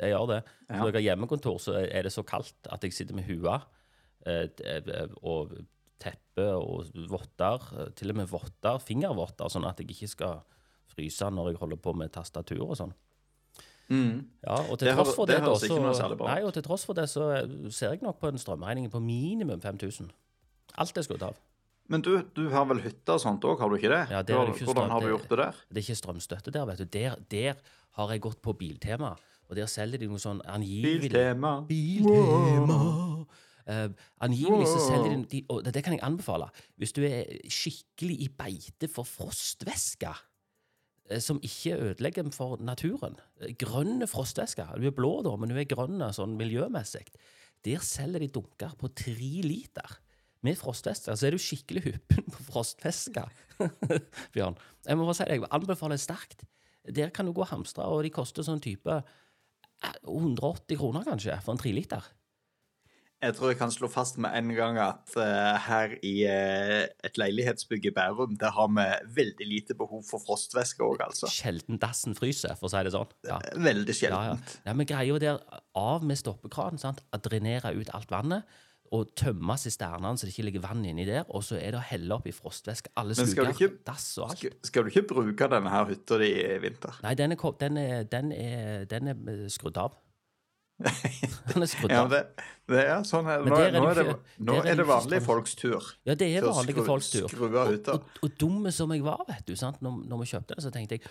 jeg 0.00 0.14
gjør 0.14 0.30
det. 0.30 0.38
Ja. 0.70 0.78
Når 0.78 0.86
jeg 0.88 0.96
har 0.96 1.04
hjemmekontor, 1.10 1.58
så 1.60 1.76
er 1.84 2.08
det 2.08 2.12
så 2.14 2.24
kaldt 2.24 2.70
at 2.72 2.84
jeg 2.84 2.96
sitter 2.96 3.18
med 3.18 3.28
hua 3.28 3.58
uh, 3.60 5.10
og 5.20 5.52
teppe 6.00 6.48
og 6.56 6.88
votter. 7.12 7.68
Til 7.96 8.12
og 8.12 8.22
med 8.22 8.32
votter, 8.32 8.80
fingervotter, 8.84 9.52
sånn 9.52 9.68
at 9.68 9.80
jeg 9.80 9.92
ikke 9.92 10.08
skal 10.12 10.40
fryse 10.96 11.28
når 11.32 11.52
jeg 11.52 11.60
holder 11.60 11.80
på 11.84 11.92
med 11.96 12.12
tastatur 12.16 12.64
og 12.70 12.76
sånn. 12.80 12.96
Ja, 14.42 14.56
og 14.66 14.78
til 14.80 14.88
Det 14.88 14.94
tross 14.98 15.14
for 15.14 15.28
det 15.28 15.36
det, 15.36 15.42
det 15.42 15.48
høres 15.48 15.66
ikke 15.66 15.82
noe 15.82 15.92
så, 15.94 16.00
særlig 16.02 16.18
bra 16.18 16.30
nei, 16.32 16.40
og 16.46 16.54
til 16.56 16.64
tross 16.66 16.86
for 16.88 16.98
det, 16.98 17.04
så 17.10 17.28
eh, 17.36 17.50
ser 17.70 17.94
jeg 17.94 18.02
nok 18.02 18.18
på 18.18 18.32
en 18.32 18.40
strømregning 18.40 18.88
på 18.90 18.98
minimum 19.02 19.60
5000. 19.62 20.10
Alt 20.82 20.98
er 20.98 21.06
skutt 21.06 21.22
av. 21.22 21.38
Men 21.86 22.02
du, 22.02 22.16
du 22.34 22.48
har 22.50 22.66
vel 22.66 22.82
hytte 22.82 23.14
og 23.14 23.22
sånt 23.22 23.44
òg, 23.46 23.60
har 23.62 23.70
du 23.70 23.78
ikke 23.78 23.92
det? 23.92 24.02
Ja, 24.10 24.22
ikke 24.26 24.66
Hvordan 24.66 24.90
har 24.90 25.04
du 25.04 25.10
gjort 25.12 25.30
det 25.30 25.38
der? 25.38 25.60
Det 25.70 25.78
er 25.78 25.84
ikke 25.84 25.98
strømstøtte 26.02 26.54
der, 26.54 26.66
vet 26.66 26.82
du. 26.82 26.88
Der, 26.98 27.18
der 27.30 27.60
har 27.96 28.12
jeg 28.12 28.22
gått 28.26 28.42
på 28.42 28.56
Biltema, 28.58 29.14
og 29.46 29.58
der 29.58 29.70
selger 29.70 30.02
de 30.02 30.10
noe 30.10 30.22
sånn 30.22 30.42
angivelig 30.50 31.06
Biltema. 31.06 31.60
Biltema. 31.68 32.80
Uh, 33.66 33.90
angivelig 34.22 34.68
så 34.70 34.78
selger 34.78 35.10
de, 35.10 35.22
de 35.26 35.38
Og 35.50 35.64
det 35.66 35.80
kan 35.82 35.94
jeg 35.96 36.02
anbefale. 36.06 36.46
Hvis 36.78 36.94
du 36.94 37.00
er 37.06 37.26
skikkelig 37.50 38.18
i 38.22 38.28
beite 38.30 38.90
for 38.90 39.06
frostvæske, 39.06 40.12
som 41.22 41.38
ikke 41.44 41.76
ødelegger 41.76 42.26
for 42.34 42.60
naturen 42.64 43.18
eh, 43.40 43.54
Grønne 43.58 44.08
frostvæsker. 44.10 44.74
Du 44.80 44.88
er 44.88 44.96
blå, 44.96 45.20
da, 45.26 45.34
men 45.38 45.52
du 45.52 45.58
er 45.58 45.68
grønn 45.68 46.02
sånn 46.14 46.36
miljømessig. 46.38 47.06
Der 47.66 47.84
selger 47.84 48.22
de 48.22 48.30
dunker 48.32 48.74
på 48.78 48.90
tre 48.94 49.30
liter. 49.46 50.00
Med 50.44 50.58
frostvesker, 50.60 51.16
så 51.16 51.26
er 51.26 51.34
du 51.34 51.42
skikkelig 51.42 51.82
hyppen 51.86 52.26
på 52.30 52.44
frostvesker, 52.50 53.30
Bjørn. 54.34 54.58
Jeg 54.84 54.98
må 54.98 55.06
bare 55.08 55.16
si 55.18 55.26
jeg 55.26 55.48
anbefaler 55.48 55.98
sterkt. 55.98 56.44
Der 56.94 57.10
kan 57.10 57.26
du 57.26 57.32
gå 57.34 57.42
og 57.42 57.50
hamstre, 57.50 57.86
og 57.88 58.04
de 58.04 58.12
koster 58.14 58.46
sånn 58.46 58.62
type 58.62 59.00
eh, 59.00 59.96
180 60.04 60.78
kroner, 60.78 61.06
kanskje, 61.08 61.38
for 61.42 61.56
en 61.56 61.62
treliter. 61.62 62.04
Jeg 63.26 63.34
tror 63.36 63.50
jeg 63.52 63.58
kan 63.58 63.72
slå 63.74 63.88
fast 63.90 64.18
med 64.22 64.34
en 64.38 64.52
gang 64.56 64.78
at 64.82 65.16
uh, 65.18 65.56
her 65.66 65.96
i 66.06 66.14
uh, 66.30 66.84
et 67.06 67.18
leilighetsbygg 67.20 67.88
i 67.90 67.94
Bærum, 67.96 68.36
der 68.40 68.54
har 68.54 68.68
vi 68.70 68.86
veldig 69.20 69.48
lite 69.50 69.74
behov 69.78 70.04
for 70.06 70.22
frostvæske 70.22 70.84
òg, 70.86 71.02
altså. 71.08 71.30
Sjelden 71.32 71.80
dassen 71.82 72.14
fryser, 72.18 72.54
for 72.60 72.68
å 72.70 72.72
si 72.72 72.84
det 72.86 72.94
sånn. 72.94 73.10
Ja. 73.26 73.40
Veldig 73.56 73.96
Ja, 73.96 74.06
ja. 74.06 74.36
sjeldent. 74.36 74.54
ja 74.68 74.76
men 74.78 74.86
greia 74.88 75.18
der, 75.22 75.42
av 75.76 76.06
med 76.06 76.18
stoppekranen, 76.22 76.78
sant? 76.82 77.02
Drenere 77.26 77.74
ut 77.74 77.90
alt 77.96 78.10
vannet, 78.14 78.46
og 78.94 79.08
tømme 79.18 79.56
sisternene 79.58 80.14
så 80.14 80.28
det 80.28 80.32
ikke 80.36 80.44
ligger 80.46 80.62
vann 80.62 80.84
inni 80.86 81.02
der, 81.08 81.24
og 81.34 81.42
så 81.42 81.56
er 81.58 81.74
det 81.74 81.80
å 81.80 81.86
helle 81.88 82.14
opp 82.14 82.28
i 82.30 82.34
frostvæske 82.34 82.92
alle 82.94 83.16
Men 83.18 83.26
skal 83.26 83.48
du 83.48 83.52
sluker, 83.52 83.72
ikke- 83.72 83.84
dass 83.88 84.06
og 84.22 84.28
alt. 84.30 84.38
Skal, 84.38 84.52
skal 84.62 84.84
du 84.86 84.90
ikke 84.92 85.08
bruke 85.10 85.48
denne 85.50 85.72
her 85.72 85.88
hytta 85.90 86.18
di 86.22 86.28
i 86.44 86.58
vinter? 86.62 86.94
Nei, 87.02 87.14
den 87.18 87.34
er, 87.34 87.42
den 87.64 87.76
er, 87.82 88.04
den 88.04 88.32
er, 88.32 88.84
den 88.86 89.08
er 89.08 89.16
eh, 89.34 89.48
skrudd 89.50 89.76
av. 89.82 89.96
Den 91.48 91.64
er 91.64 91.70
skrudd 91.70 91.92
Ja, 91.94 92.02
det, 92.10 92.20
det 92.68 92.82
er 92.82 93.04
sånn 93.08 93.28
her. 93.28 93.44
Nå, 93.46 93.56
er 93.56 93.70
det 93.72 93.80
nå, 93.80 93.86
er 93.88 94.00
det, 94.00 94.16
nå 94.44 94.56
er 94.60 94.66
det 94.66 94.74
det 94.82 94.86
vanlige 94.88 95.24
folks 95.24 95.54
tur. 95.56 95.86
Ja, 96.04 96.16
det 96.18 96.28
er 96.36 96.44
vanlige 96.44 96.84
folks 96.84 97.08
tur. 97.14 97.30
Og, 97.46 97.88
og, 97.94 98.10
og 98.20 98.34
dumme 98.40 98.72
som 98.74 98.92
jeg 98.92 99.04
var, 99.06 99.22
vet 99.30 99.46
du, 99.48 99.54
sant? 99.56 99.80
Når, 99.84 100.02
når 100.10 100.20
vi 100.24 100.28
kjøpte 100.34 100.56
den, 100.58 100.64
så 100.66 100.72
tenkte 100.74 100.98
jeg 100.98 101.06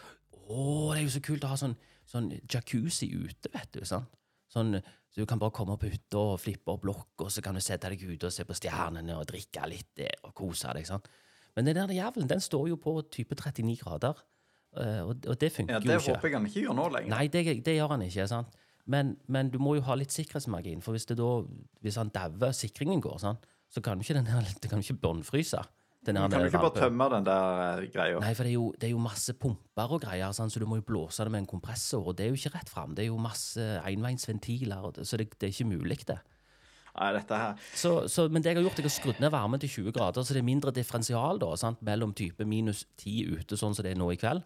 å, 0.45 0.91
det 0.93 0.99
er 0.99 1.07
jo 1.07 1.15
så 1.15 1.23
kult 1.25 1.47
å 1.47 1.49
ha 1.49 1.57
sånn, 1.57 1.73
sånn 2.11 2.29
jacuzzi 2.51 3.09
ute, 3.15 3.49
vet 3.55 3.71
du. 3.73 3.81
sant? 3.89 4.11
Sånn, 4.53 4.77
så 5.09 5.23
du 5.23 5.27
kan 5.29 5.41
bare 5.41 5.55
komme 5.55 5.77
på 5.81 5.89
hytta 5.89 6.21
og 6.21 6.37
flippe 6.43 6.75
opp 6.75 6.85
lokk, 6.85 7.25
og 7.25 7.33
så 7.33 7.41
kan 7.43 7.57
du 7.57 7.63
sette 7.63 7.89
deg 7.91 8.03
ute 8.05 8.29
og 8.29 8.35
se 8.35 8.45
på 8.45 8.55
stjernene 8.57 9.17
og 9.17 9.25
drikke 9.31 9.65
litt 9.71 9.93
der 9.97 10.13
og 10.27 10.35
kose 10.37 10.75
deg. 10.77 10.85
sant? 10.87 11.09
Men 11.55 11.69
den 11.69 11.79
der 11.79 11.93
jævelen 11.95 12.29
den 12.29 12.43
står 12.43 12.69
jo 12.73 12.77
på 12.83 12.99
type 13.09 13.33
39 13.39 13.79
grader, 13.81 14.21
eh, 14.77 15.01
og, 15.01 15.25
og 15.25 15.39
det 15.41 15.49
funker 15.55 15.79
jo 15.79 15.79
Ja, 15.79 15.81
jo 15.81 16.03
Det 16.03 16.13
håper 16.13 16.29
jeg 16.29 16.37
han 16.37 16.47
ikke 16.51 16.65
gjør 16.67 16.77
nå 16.77 16.87
lenger. 16.97 17.13
Nei, 17.15 17.25
det, 17.31 17.45
det 17.65 17.77
gjør 17.79 17.95
han 17.95 18.05
ikke. 18.05 18.27
sant? 18.29 18.59
Men, 18.85 19.15
men 19.27 19.49
du 19.49 19.57
må 19.61 19.77
jo 19.79 19.85
ha 19.87 19.95
litt 19.97 20.13
sikkerhetsmargin, 20.13 20.83
for 20.85 20.93
hvis, 20.93 21.07
det 21.09 21.17
da, 21.17 21.29
hvis 21.81 21.97
han 21.97 22.11
dauer, 22.13 22.53
sikringen 22.53 23.01
går, 23.01 23.17
sånn, 23.23 23.39
så 23.71 23.81
kan 23.83 23.97
du 23.97 24.05
ikke, 24.05 24.17
den 24.19 24.29
her, 24.29 24.45
det 24.61 24.69
kan 24.69 24.81
du 24.81 24.85
ikke 24.85 25.01
båndfryse. 25.07 25.63
Den 26.05 26.19
Kan 26.21 26.29
du 26.29 26.45
ikke 26.45 26.61
bare 26.61 26.83
tømme 26.85 27.07
den 27.09 27.25
der 27.25 27.61
eh, 27.63 27.87
greia? 27.89 28.19
Nei, 28.21 28.33
for 28.37 28.45
det 28.45 28.51
er, 28.51 28.59
jo, 28.59 28.67
det 28.77 28.85
er 28.85 28.91
jo 28.93 29.01
masse 29.01 29.33
pumper 29.41 29.95
og 29.95 30.03
greier, 30.03 30.35
sånn, 30.37 30.51
så 30.53 30.61
du 30.61 30.67
må 30.69 30.77
jo 30.77 30.85
blåse 30.85 31.25
det 31.25 31.33
med 31.33 31.41
en 31.41 31.49
kompressor, 31.49 32.11
og 32.11 32.19
det 32.19 32.27
er 32.27 32.29
jo 32.29 32.37
ikke 32.37 32.53
rett 32.53 32.69
fram. 32.69 32.93
Det 32.93 33.07
er 33.07 33.09
jo 33.09 33.17
masse 33.21 33.65
enveisventiler, 33.81 34.85
så 35.01 35.17
det, 35.17 35.31
det 35.33 35.49
er 35.49 35.55
ikke 35.55 35.71
mulig, 35.71 35.97
det. 36.05 36.19
Nei, 36.95 37.09
dette 37.17 37.35
her 37.35 37.57
Så, 37.75 38.07
så, 38.11 38.29
men 38.31 38.41
det 38.41 38.53
jeg 38.53 38.59
har 38.61 38.63
gjort, 38.69 38.77
jeg 38.79 38.87
har 38.87 38.93
skrudd 38.95 39.19
ned 39.19 39.33
varmen 39.33 39.59
til 39.59 39.69
20 39.69 39.91
grader, 39.97 40.23
så 40.23 40.35
det 40.35 40.39
er 40.43 40.47
mindre 40.47 40.71
differensial 40.75 41.39
da, 41.41 41.51
sant? 41.59 41.81
mellom 41.83 42.13
type 42.15 42.45
minus 42.47 42.85
10 43.01 43.35
ute, 43.35 43.57
sånn 43.59 43.75
som 43.75 43.83
det 43.83 43.91
er 43.95 43.99
nå 43.99 44.07
i 44.13 44.19
kveld, 44.21 44.43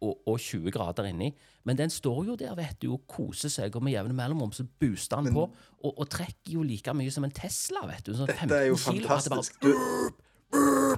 og, 0.00 0.14
og 0.26 0.38
20 0.40 0.72
grader 0.72 1.10
inni. 1.10 1.28
Men 1.68 1.76
den 1.76 1.92
står 1.92 2.22
jo 2.30 2.36
der, 2.40 2.54
vet 2.56 2.78
du, 2.80 2.86
og 2.94 3.02
koser 3.10 3.52
seg, 3.52 3.74
og 3.76 3.84
med 3.84 3.92
jevne 3.92 4.16
mellomrom 4.16 4.54
så 4.56 4.64
booster 4.80 5.20
den 5.20 5.34
på, 5.36 5.42
og, 5.84 5.90
og 5.92 6.08
trekker 6.08 6.54
jo 6.56 6.62
like 6.64 6.94
mye 6.96 7.12
som 7.12 7.26
en 7.28 7.34
Tesla, 7.36 7.82
vet 7.90 8.06
du. 8.08 8.14
Sånn 8.16 8.30
Dette 8.32 8.62
er 8.62 8.70
jo 8.70 8.78
15 8.80 8.96
kilo, 8.96 9.10
at 9.12 9.28
det 9.28 9.34
bare- 9.34 9.44
fantastisk. 9.44 9.60
Du, 9.60 10.16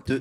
du, 0.06 0.16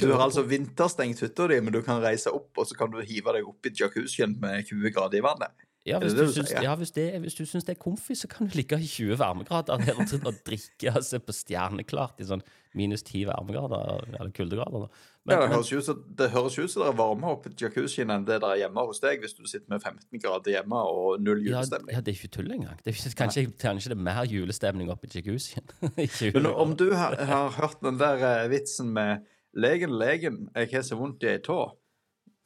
du 0.00 0.12
har 0.14 0.22
altså 0.24 0.42
vinterstengt 0.46 1.20
hytta 1.24 1.46
di, 1.50 1.60
men 1.60 1.74
du 1.74 1.82
kan 1.84 2.00
reise 2.02 2.32
opp, 2.32 2.50
og 2.56 2.66
så 2.70 2.76
kan 2.78 2.90
du 2.92 3.00
hive 3.04 3.34
deg 3.36 3.46
opp 3.48 3.66
i 3.68 3.72
jacuzzien 3.76 4.32
med 4.40 4.64
20 4.70 4.94
grader 4.96 5.20
i 5.20 5.24
vannet. 5.26 5.66
Ja, 5.90 5.98
hvis 6.02 6.14
det 6.14 6.22
du, 6.22 6.22
det 6.22 6.30
du 6.30 6.38
syns, 6.38 6.54
ja, 6.64 6.74
hvis, 6.78 6.94
det, 6.96 7.04
hvis 7.24 7.36
du 7.38 7.44
syns 7.48 7.66
det 7.66 7.76
er 7.76 7.82
comfy, 7.82 8.16
så 8.18 8.30
kan 8.30 8.48
du 8.48 8.56
ligge 8.58 8.78
i 8.80 8.88
20 8.88 9.18
varmegrader 9.20 9.82
der 9.84 9.98
og, 9.98 10.14
og 10.26 10.40
drikke 10.46 10.94
og 10.94 11.04
se 11.06 11.20
på 11.22 11.34
stjerneklart 11.34 12.22
i 12.22 12.28
sånn 12.28 12.44
minus 12.78 13.02
10 13.02 13.24
varmegrader, 13.26 14.04
eller 14.18 14.30
kuldegrader. 14.34 14.86
Men, 15.24 15.34
Ja, 15.34 15.40
det 15.42 15.50
høres 15.52 15.72
ut 15.72 15.84
som 15.84 16.04
det 16.16 16.30
høres 16.32 16.54
ut 16.58 16.70
som 16.70 16.84
det 16.84 16.92
er 16.92 16.96
varmere 16.96 17.34
opp 17.34 17.48
i 17.48 17.52
jacuzzien 17.60 18.12
enn 18.14 18.24
det 18.24 18.38
der 18.40 18.54
er 18.54 18.60
hjemme 18.62 18.84
hos 18.88 19.02
deg, 19.02 19.20
hvis 19.20 19.34
du 19.36 19.42
sitter 19.44 19.68
med 19.74 19.82
15 19.82 20.22
grader 20.22 20.54
hjemme 20.54 20.84
og 20.92 21.20
null 21.20 21.42
julestemning. 21.44 21.92
ja, 21.96 22.00
det 22.00 22.14
er 22.14 22.20
ikke 22.20 22.32
tull 22.38 22.54
engang. 22.54 22.78
Det 22.84 22.94
er 22.94 23.16
kanskje, 23.18 23.44
kanskje 23.60 23.92
det 23.92 23.98
er 23.98 24.06
mer 24.06 24.22
julestemning 24.30 24.92
oppe 24.94 25.10
i 25.10 25.12
20 25.20 26.32
Men 26.38 26.48
om 26.54 26.72
du 26.78 26.88
har, 26.94 27.18
har 27.18 27.52
hørt 27.58 27.82
den 27.84 28.00
der 28.00 28.24
eh, 28.30 28.48
vitsen 28.50 28.94
med 28.96 29.26
'Legen, 29.52 29.98
legen, 29.98 30.48
jeg 30.54 30.68
har 30.70 30.82
så 30.86 30.94
vondt 30.94 31.24
i 31.26 31.26
ei 31.26 31.38
tå'. 31.42 31.74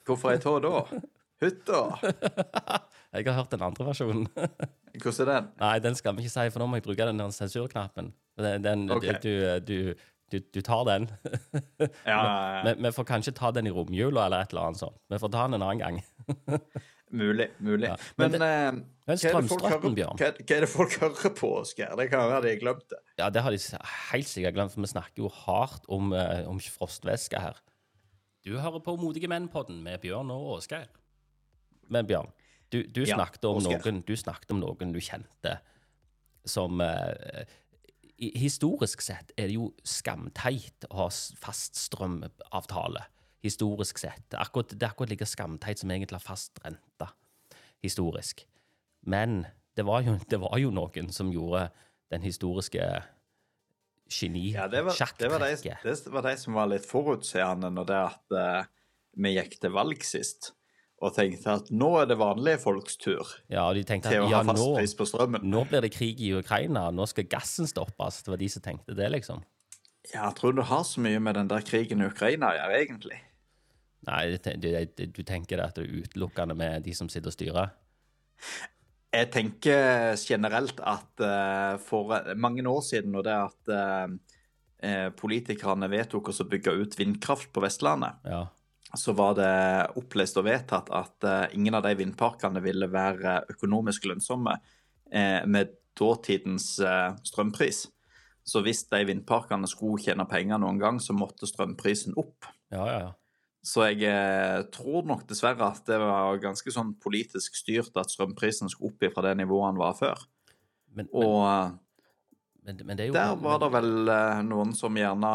Hvorfor 0.09 0.33
ei 0.33 0.39
tå 0.41 0.57
da? 0.65 0.81
Hytta. 1.45 1.81
Jeg 3.15 3.27
har 3.29 3.37
hørt 3.39 3.53
den 3.55 3.63
andre 3.63 3.85
versjonen. 3.87 4.25
Hvordan 5.03 5.29
er 5.29 5.31
den? 5.31 5.51
Nei, 5.61 5.75
den 5.85 5.95
skal 5.99 6.17
vi 6.17 6.25
ikke 6.25 6.33
si, 6.35 6.49
for 6.55 6.63
nå 6.63 6.67
må 6.71 6.81
jeg 6.81 6.87
bruke 6.89 7.07
den 7.07 7.21
der 7.23 7.31
sensurknappen. 7.35 8.13
Den, 8.39 8.65
den, 8.65 8.89
Ok. 8.91 9.05
du, 9.23 9.31
du, 9.69 9.77
du, 10.33 10.41
du 10.55 10.61
tar 10.67 10.83
den. 10.89 11.07
Ja, 12.09 12.19
Vi 12.67 12.75
vi 12.83 12.91
får 12.97 13.07
kanskje 13.13 13.35
ta 13.39 13.51
den 13.55 13.69
i 13.71 13.75
romjula 13.75 14.27
eller 14.27 14.43
et 14.43 14.51
eller 14.55 14.71
annet 14.71 14.83
sånt. 14.83 14.99
Vi 15.11 15.19
får 15.23 15.31
ta 15.35 15.45
den 15.47 15.59
en 15.61 15.67
annen 15.69 15.83
gang. 15.83 16.01
mulig. 17.23 17.49
mulig. 17.59 17.87
Ja, 17.93 17.97
Men, 18.19 18.33
men 18.35 18.41
det, 18.41 18.51
Men 18.75 18.83
hva, 19.07 19.15
er 19.15 19.21
det 19.23 19.51
folk 19.53 19.67
hører, 19.69 19.95
Bjørn 20.01 20.19
hva, 20.19 20.31
hva 20.35 20.57
er 20.57 20.65
det 20.67 20.71
folk 20.73 20.97
hører 21.05 21.35
på, 21.39 21.53
Oskar? 21.61 21.95
Det 22.01 22.09
kan 22.11 22.27
være 22.33 22.43
de 22.49 22.55
har 22.57 22.61
glemt 22.65 22.89
det. 22.91 23.01
Ja, 23.21 23.31
det 23.31 23.45
har 23.47 23.55
de 23.55 23.61
helt 24.11 24.31
sikkert 24.31 24.59
glemt, 24.59 24.75
for 24.75 24.83
vi 24.83 24.91
snakker 24.91 25.23
jo 25.27 25.31
hardt 25.45 25.87
om, 25.93 26.11
eh, 26.19 26.43
om 26.51 26.59
frostvæske 26.59 27.39
her. 27.47 27.61
Du 28.45 28.57
hører 28.59 28.83
på 28.85 28.97
Modige 29.01 29.31
menn-podden 29.31 29.79
med 29.87 30.03
Bjørn 30.03 30.33
og 30.35 30.57
Åsgeir. 30.59 30.91
Men 31.93 32.09
Bjørn, 32.09 32.33
du, 32.75 32.81
du, 32.91 33.05
Ja, 33.07 33.19
snakket 33.19 33.47
om 33.49 33.63
noen, 33.63 34.03
du 34.07 34.15
snakket 34.19 34.53
om 34.55 34.61
noen 34.63 34.95
du 34.95 35.01
kjente 35.03 35.59
som 36.45 36.81
eh, 36.85 37.45
Historisk 38.17 39.03
sett 39.03 39.33
er 39.35 39.49
det 39.51 39.57
jo 39.57 39.73
skamteit 39.83 40.87
å 40.87 41.01
ha 41.03 41.07
fast 41.11 41.75
strømavtale. 41.81 43.03
Historisk 43.43 43.99
sett. 43.99 44.37
Akkurat, 44.39 44.71
det 44.71 44.87
er 44.87 44.93
akkurat 44.95 45.11
like 45.11 45.27
skamteit 45.27 45.83
som 45.83 45.91
egentlig 45.91 46.21
har 46.21 46.23
fast 46.23 46.61
rente. 46.63 47.09
Historisk. 47.83 48.45
Men 49.03 49.43
det 49.75 49.85
var 49.89 50.07
jo, 50.07 50.15
det 50.31 50.39
var 50.41 50.55
jo 50.63 50.71
noen 50.73 51.11
som 51.13 51.33
gjorde 51.35 51.67
den 52.15 52.23
historiske 52.25 52.87
geni 54.15 54.53
Ja, 54.55 54.69
det 54.71 54.85
var, 54.87 54.95
det, 55.19 55.31
var 55.33 55.43
de, 55.43 55.75
det 55.83 56.15
var 56.15 56.29
de 56.29 56.37
som 56.39 56.57
var 56.57 56.71
litt 56.71 56.87
forutseende 56.87 57.71
når 57.75 57.91
det 57.91 58.01
at 58.05 58.37
uh, 58.39 58.71
vi 59.19 59.35
gikk 59.35 59.59
til 59.63 59.75
valg 59.75 60.07
sist, 60.07 60.53
og 61.05 61.13
tenkte 61.17 61.53
at 61.59 61.69
nå 61.75 61.91
er 62.01 62.07
det 62.11 62.17
vanlige 62.21 62.61
folks 62.63 62.97
tur 63.01 63.29
Ja, 63.53 63.67
og 63.69 63.75
de 63.77 63.83
tenkte 63.85 64.09
til 64.13 64.23
å 64.25 64.29
at 64.29 64.33
ja, 64.33 64.41
ha 64.41 64.49
fast 64.49 64.63
nå, 64.63 64.71
pris 64.79 64.95
på 64.99 65.07
strømmen. 65.11 65.45
nå 65.53 65.65
blir 65.69 65.85
det 65.85 65.93
krig 65.95 66.21
i 66.25 66.33
Ukraina, 66.39 66.87
nå 66.95 67.07
skal 67.11 67.29
gassen 67.29 67.69
stoppes. 67.71 68.23
Det 68.25 68.33
var 68.33 68.41
de 68.41 68.49
som 68.53 68.65
tenkte 68.65 68.97
det, 68.97 69.11
liksom. 69.13 69.43
Ja, 70.13 70.27
jeg 70.29 70.35
tror 70.41 70.53
du 70.57 70.63
har 70.69 70.83
så 70.89 71.01
mye 71.05 71.21
med 71.21 71.37
den 71.39 71.49
der 71.53 71.65
krigen 71.65 72.03
i 72.05 72.09
Ukraina 72.11 72.51
å 72.53 72.57
gjøre, 72.59 72.81
egentlig. 72.83 73.21
Nei, 74.05 74.37
du, 74.37 74.69
det- 74.69 75.13
du 75.17 75.23
tenker 75.25 75.57
det 75.57 75.65
at 75.71 75.79
det 75.79 75.87
er 75.87 76.03
utelukkende 76.05 76.57
med 76.57 76.83
de 76.85 76.93
som 76.97 77.09
sitter 77.09 77.31
og 77.33 77.37
styrer? 77.39 77.71
Jeg 79.15 79.31
tenker 79.31 80.17
generelt 80.19 80.81
at 80.83 81.23
uh, 81.23 81.77
for 81.81 82.11
mange 82.37 82.65
år 82.69 82.83
siden, 82.83 83.15
og 83.15 83.23
det 83.25 83.33
at 83.39 83.71
eh, 83.71 84.17
eh, 84.83 85.09
politikerne 85.15 85.87
vedtok 85.93 86.33
å 86.33 86.47
bygge 86.51 86.75
ut 86.83 86.97
vindkraft 86.99 87.53
på 87.55 87.63
Vestlandet, 87.63 88.19
Ja. 88.27 88.43
Så 88.99 89.15
var 89.17 89.35
det 89.39 89.55
opplest 89.99 90.39
og 90.41 90.47
vedtatt 90.49 90.91
at 90.95 91.27
eh, 91.27 91.57
ingen 91.59 91.77
av 91.77 91.85
de 91.87 91.95
vindparkene 91.99 92.63
ville 92.65 92.89
være 92.93 93.41
økonomisk 93.53 94.09
lønnsomme 94.11 94.57
eh, 95.11 95.43
med 95.47 95.75
dåtidens 95.99 96.79
eh, 96.83 97.11
strømpris. 97.27 97.85
Så 98.45 98.61
hvis 98.65 98.85
de 98.91 99.01
vindparkene 99.09 99.69
skulle 99.71 100.03
tjene 100.05 100.27
penger 100.29 100.61
noen 100.61 100.81
gang, 100.81 101.01
så 101.01 101.17
måtte 101.17 101.49
strømprisen 101.49 102.17
opp. 102.21 102.49
Ja, 102.75 102.85
ja, 102.85 102.99
ja. 103.07 103.13
Så 103.65 103.87
jeg 103.89 104.67
tror 104.75 105.07
nok 105.09 105.23
dessverre 105.25 105.71
at 105.73 105.87
det 105.89 105.97
var 105.97 106.37
ganske 106.43 106.69
sånn 106.69 106.91
politisk 107.01 107.55
styrt 107.57 107.97
at 107.97 108.13
strømprisen 108.13 108.69
skulle 108.69 108.93
opp 108.93 109.15
fra 109.15 109.25
det 109.25 109.39
nivået 109.41 109.73
den 109.73 109.81
var 109.81 109.95
før. 109.97 110.27
Men, 110.93 111.09
men, 111.09 111.13
Og 111.17 111.79
men, 112.65 112.79
men 112.89 112.97
det 112.99 113.09
jo 113.11 113.15
der 113.17 113.35
var 113.43 113.59
det 113.61 113.69
vel 113.75 114.09
eh, 114.09 114.39
noen 114.47 114.73
som 114.77 114.97
gjerne 114.97 115.31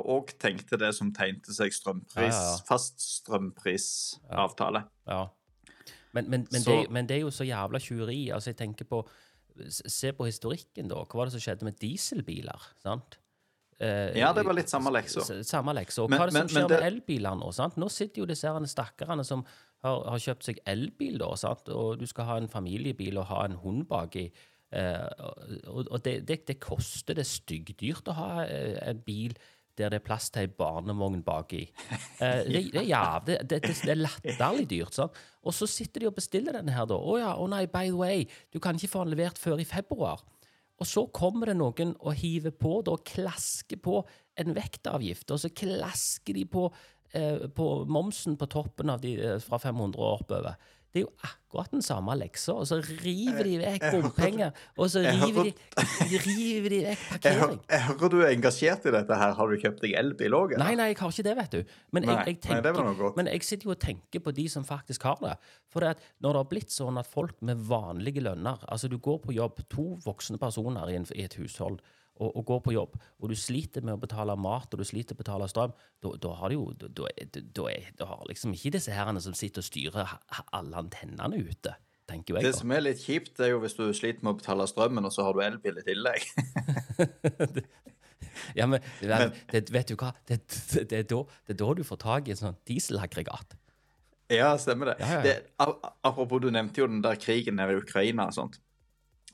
òg 0.00 0.32
tenkte 0.40 0.78
det 0.80 0.94
som 0.96 1.10
tegnte 1.12 1.52
seg 1.52 1.74
strømpris, 1.76 2.32
Ja, 2.32 2.54
ja, 2.54 2.54
fast 2.68 3.02
strømprisavtale. 3.20 4.84
Ja. 5.10 5.26
Men, 6.16 6.30
men, 6.30 6.46
men, 6.50 6.62
det, 6.66 6.78
men 6.90 7.08
det 7.08 7.18
er 7.18 7.26
jo 7.26 7.32
så 7.34 7.46
jævla 7.46 7.78
tjuveri. 7.82 8.22
Altså, 8.34 8.50
jeg 8.50 8.62
tenker 8.64 8.88
på 8.88 9.04
Se 9.68 10.12
på 10.16 10.24
historikken, 10.24 10.86
da. 10.88 11.02
Hva 11.04 11.18
var 11.18 11.28
det 11.28 11.34
som 11.34 11.42
skjedde 11.42 11.66
med 11.66 11.76
dieselbiler? 11.82 12.62
sant? 12.80 13.18
Uh, 13.80 14.08
Ja, 14.16 14.30
det 14.32 14.44
var 14.46 14.56
litt 14.56 14.70
samme 14.72 14.92
leksa. 14.94 15.24
Samme 15.44 15.74
leksa. 15.76 16.04
Og 16.04 16.12
hva 16.12 16.22
er 16.22 16.30
det 16.30 16.36
som 16.38 16.48
skjer 16.54 16.68
det- 16.70 16.78
med 16.78 16.86
elbiler 16.86 17.36
nå? 17.36 17.50
sant? 17.52 17.76
Nå 17.76 17.90
sitter 17.92 18.22
jo 18.22 18.28
disse 18.30 18.48
stakkarene 18.72 19.24
som 19.26 19.44
har, 19.84 20.04
har 20.08 20.22
kjøpt 20.22 20.46
seg 20.48 20.62
elbil, 20.64 21.18
da, 21.18 21.34
sant? 21.36 21.68
og 21.68 21.98
du 21.98 22.06
skal 22.06 22.24
ha 22.24 22.36
en 22.40 22.48
familiebil 22.48 23.18
og 23.18 23.26
ha 23.26 23.44
en 23.44 23.58
hund 23.60 23.86
baki. 23.90 24.30
Og 24.70 25.88
og 25.90 26.04
det, 26.04 26.20
det, 26.28 26.42
det 26.48 26.60
koster. 26.62 27.16
Det 27.18 27.24
er 27.24 27.30
styggdyrt 27.30 28.10
å 28.10 28.18
ha 28.18 28.30
eh, 28.44 28.76
en 28.90 29.02
bil 29.06 29.34
der 29.78 29.92
det 29.92 30.00
er 30.00 30.04
plass 30.04 30.28
til 30.32 30.44
ei 30.44 30.50
barnevogn 30.52 31.22
baki. 31.24 31.62
Eh, 32.20 32.42
det, 32.52 32.64
det, 32.74 32.84
jæv- 32.88 33.26
det, 33.26 33.38
det, 33.50 33.60
det, 33.64 33.76
er 33.88 34.00
latterlig 34.02 34.66
dyrt. 34.70 34.96
sant? 34.96 35.16
Og 35.42 35.56
så 35.56 35.68
sitter 35.70 36.04
de 36.04 36.10
og 36.10 36.18
bestiller 36.18 36.58
denne 36.58 36.74
her, 36.74 36.88
da. 36.90 36.98
Å 36.98 37.16
ja, 37.20 37.30
å 37.40 37.46
nei, 37.50 37.64
by 37.70 37.88
the 37.88 37.96
way, 37.96 38.26
du 38.52 38.60
kan 38.60 38.76
ikke 38.76 38.92
få 38.92 39.06
den 39.06 39.14
levert 39.14 39.40
før 39.40 39.62
i 39.62 39.68
februar. 39.68 40.22
Og 40.80 40.88
så 40.88 41.04
kommer 41.12 41.50
det 41.50 41.58
noen 41.60 41.94
og 42.00 42.16
hiver 42.16 42.54
på 42.56 42.78
da, 42.86 42.96
og 42.96 43.04
klasker 43.08 43.80
på 43.84 44.00
en 44.40 44.54
vektavgift, 44.56 45.28
og 45.32 45.42
så 45.42 45.50
klasker 45.52 46.36
de 46.38 46.46
på, 46.48 46.66
eh, 47.12 47.46
på 47.52 47.70
momsen 47.88 48.38
på 48.40 48.48
toppen 48.52 48.92
av 48.92 49.02
de 49.02 49.16
eh, 49.20 49.38
fra 49.44 49.60
500 49.60 50.00
og 50.00 50.22
oppover. 50.22 50.56
Det 50.90 51.00
er 51.00 51.04
jo 51.04 51.10
akkurat 51.22 51.70
den 51.70 51.82
samme 51.86 52.14
leksa, 52.18 52.56
og 52.58 52.66
så 52.66 52.80
river 52.82 53.46
de 53.46 53.52
vekk 53.60 53.84
bompenger, 53.94 54.56
og 54.74 54.90
så 54.90 55.02
river 55.04 55.46
de, 55.50 55.52
river 56.24 56.74
de 56.74 56.80
vekk 56.88 57.04
parkering. 57.12 57.60
jeg 57.70 57.84
hører 57.86 58.10
du 58.10 58.16
er 58.20 58.32
engasjert 58.32 58.88
i 58.90 58.94
dette 58.96 59.18
her. 59.22 59.36
Har 59.38 59.52
du 59.52 59.62
kjøpt 59.62 59.84
deg 59.84 59.94
elbil 60.00 60.34
òg? 60.34 60.56
Nei, 60.58 60.72
nei, 60.78 60.88
jeg 60.90 60.98
har 60.98 61.14
ikke 61.14 61.26
det, 61.28 61.36
vet 61.38 61.54
du. 61.54 61.76
Men 61.94 62.08
jeg, 62.08 62.10
Nei, 62.10 62.26
jeg, 62.32 62.40
tenker, 62.48 62.80
nei, 62.82 63.12
men 63.20 63.30
jeg 63.30 63.46
sitter 63.46 63.70
jo 63.70 63.74
og 63.76 63.80
tenker 63.86 64.24
på 64.24 64.34
de 64.34 64.48
som 64.50 64.66
faktisk 64.66 65.06
har 65.06 65.22
det. 65.22 65.36
For 65.70 65.86
det 65.86 65.94
når 66.18 66.34
det 66.34 66.42
har 66.42 66.50
blitt 66.50 66.74
sånn 66.74 66.98
at 67.00 67.08
folk 67.10 67.38
med 67.46 67.62
vanlige 67.70 68.22
lønner 68.24 68.58
Altså, 68.70 68.90
du 68.90 68.98
går 68.98 69.22
på 69.24 69.34
jobb, 69.36 69.62
to 69.70 69.86
voksne 70.04 70.38
personer 70.42 70.90
i, 70.90 70.98
en, 70.98 71.06
i 71.14 71.24
et 71.26 71.38
hushold, 71.38 71.78
og, 72.20 72.30
og 72.36 72.44
går 72.50 72.60
på 72.66 72.74
jobb, 72.76 72.96
og 73.20 73.30
du 73.32 73.36
sliter 73.38 73.82
med 73.86 73.96
å 73.96 74.00
betale 74.02 74.36
mat, 74.36 74.68
og 74.72 74.80
du 74.80 74.84
sliter 74.86 75.16
med 75.16 75.22
å 75.22 75.24
betale 75.24 75.48
strøm, 75.50 75.72
da- 76.04 76.16
har 76.40 76.52
jo 76.54 76.66
har 78.12 78.24
liksom 78.28 78.52
ikke 78.56 78.74
disse 78.76 78.92
herrene 78.94 79.22
som 79.24 79.34
sitter 79.36 79.64
og 79.64 79.68
styrer 79.70 80.12
alle 80.52 80.76
antennene 80.84 81.40
ute, 81.40 81.74
tenker 82.10 82.36
jeg. 82.38 82.44
Det 82.50 82.54
som 82.58 82.70
er 82.76 82.84
litt 82.84 83.00
kjipt, 83.02 83.40
er 83.40 83.54
jo 83.54 83.60
hvis 83.64 83.76
du 83.78 83.86
sliter 83.96 84.22
med 84.26 84.34
å 84.36 84.40
betale 84.42 84.66
strømmen, 84.70 85.04
og 85.08 85.12
så 85.14 85.24
har 85.26 85.36
du 85.36 85.40
elbil 85.46 85.80
i 85.82 85.86
tillegg. 85.88 86.28
Ja, 88.54 88.66
men, 88.66 88.80
men 89.02 89.32
det, 89.50 89.66
vet 89.72 89.90
du 89.90 89.96
hva? 90.00 90.12
Det, 90.28 90.38
det, 90.48 90.84
det, 90.90 90.98
er 91.02 91.06
da, 91.10 91.18
det 91.46 91.54
er 91.54 91.58
da 91.60 91.72
du 91.76 91.82
får 91.86 91.98
tak 92.00 92.28
i 92.28 92.32
en 92.34 92.38
sånn 92.38 92.56
dieselaggregat. 92.68 93.56
Ja, 94.30 94.52
stemmer 94.62 94.92
det. 94.92 94.96
Ja, 95.02 95.08
ja, 95.10 95.18
ja. 95.18 95.24
det 95.26 95.90
apropos, 96.06 96.40
du 96.42 96.48
nevnte 96.54 96.80
jo 96.82 96.86
den 96.90 97.02
der 97.04 97.18
krigen 97.20 97.58
nede 97.58 97.74
i 97.74 97.80
Ukraina 97.82 98.28
og 98.30 98.36
sånt. 98.36 98.60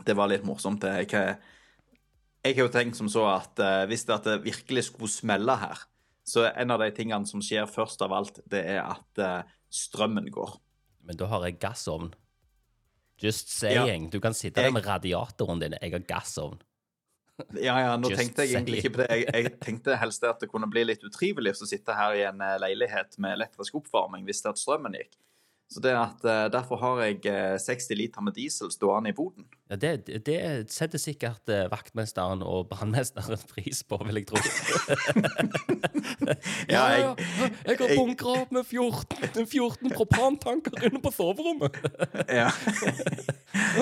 Det 0.06 0.16
var 0.16 0.30
litt 0.32 0.44
morsomt. 0.48 0.80
det. 0.82 0.90
er 0.90 1.06
har- 1.12 1.36
jeg 2.46 2.56
har 2.58 2.66
jo 2.66 2.72
tenkt 2.74 2.98
som 2.98 3.10
så 3.12 3.26
at 3.30 3.62
uh, 3.62 3.84
hvis 3.90 4.06
det, 4.08 4.16
at 4.16 4.28
det 4.28 4.36
virkelig 4.44 4.88
skulle 4.90 5.12
smelle 5.12 5.56
her, 5.60 5.82
så 6.26 6.48
en 6.50 6.74
av 6.74 6.82
de 6.82 6.90
tingene 6.94 7.28
som 7.28 7.42
skjer 7.44 7.68
først 7.70 8.02
av 8.02 8.14
alt, 8.16 8.40
det 8.50 8.64
er 8.76 8.82
at 8.82 9.22
uh, 9.22 9.58
strømmen 9.70 10.30
går. 10.34 10.56
Men 11.06 11.18
da 11.20 11.28
har 11.30 11.44
jeg 11.46 11.60
gassovn. 11.62 12.10
Just 13.22 13.52
saying. 13.54 14.10
Du 14.12 14.18
kan 14.20 14.34
sitte 14.34 14.60
der 14.60 14.74
med 14.74 14.84
radiatoren 14.86 15.62
din. 15.62 15.76
Jeg 15.80 15.94
har 15.94 16.08
gassovn. 16.08 16.58
Ja, 17.52 17.74
ja, 17.80 17.96
nå 18.00 18.08
Just 18.08 18.20
tenkte 18.20 18.46
jeg 18.46 18.56
egentlig 18.56 18.80
ikke 18.80 18.94
på 18.94 19.02
det. 19.02 19.08
Jeg, 19.12 19.26
jeg 19.28 19.52
tenkte 19.60 19.96
helst 20.00 20.24
at 20.24 20.40
det 20.40 20.48
kunne 20.48 20.68
bli 20.72 20.86
litt 20.88 21.02
utrivelig 21.04 21.52
å 21.60 21.68
sitte 21.68 21.96
her 21.96 22.16
i 22.16 22.22
en 22.24 22.40
eh, 22.40 22.56
leilighet 22.62 23.18
med 23.20 23.36
elektrisk 23.36 23.76
oppvarming 23.76 24.24
hvis 24.24 24.40
det 24.44 24.54
at 24.54 24.60
strømmen 24.60 24.96
gikk. 24.96 25.18
Så 25.68 25.80
det 25.82 25.92
at, 25.98 26.22
eh, 26.24 26.44
Derfor 26.54 26.76
har 26.78 27.00
jeg 27.02 27.26
eh, 27.26 27.56
60 27.58 27.94
liter 27.98 28.22
med 28.22 28.36
diesel 28.36 28.70
stående 28.70 29.10
i 29.10 29.12
boden. 29.16 29.44
Ja, 29.70 29.74
det, 29.82 30.06
det 30.26 30.36
setter 30.70 30.98
sikkert 31.02 31.48
eh, 31.50 31.64
vaktmesteren 31.72 32.44
og 32.46 32.68
brannmesteren 32.70 33.34
pris 33.50 33.82
på, 33.82 33.98
vil 34.06 34.20
jeg 34.22 34.28
tro. 34.30 34.38
Ja, 36.70 36.84
jeg- 36.90 37.16
jeg 37.66 37.76
har 37.78 37.96
bunkra 37.96 38.32
opp 38.42 38.52
med 38.52 38.64
14, 38.66 39.46
14 39.46 39.90
propantanker 39.94 40.86
inne 40.88 41.00
på 41.02 41.12
soverommet. 41.14 41.76
Ja. 42.28 42.48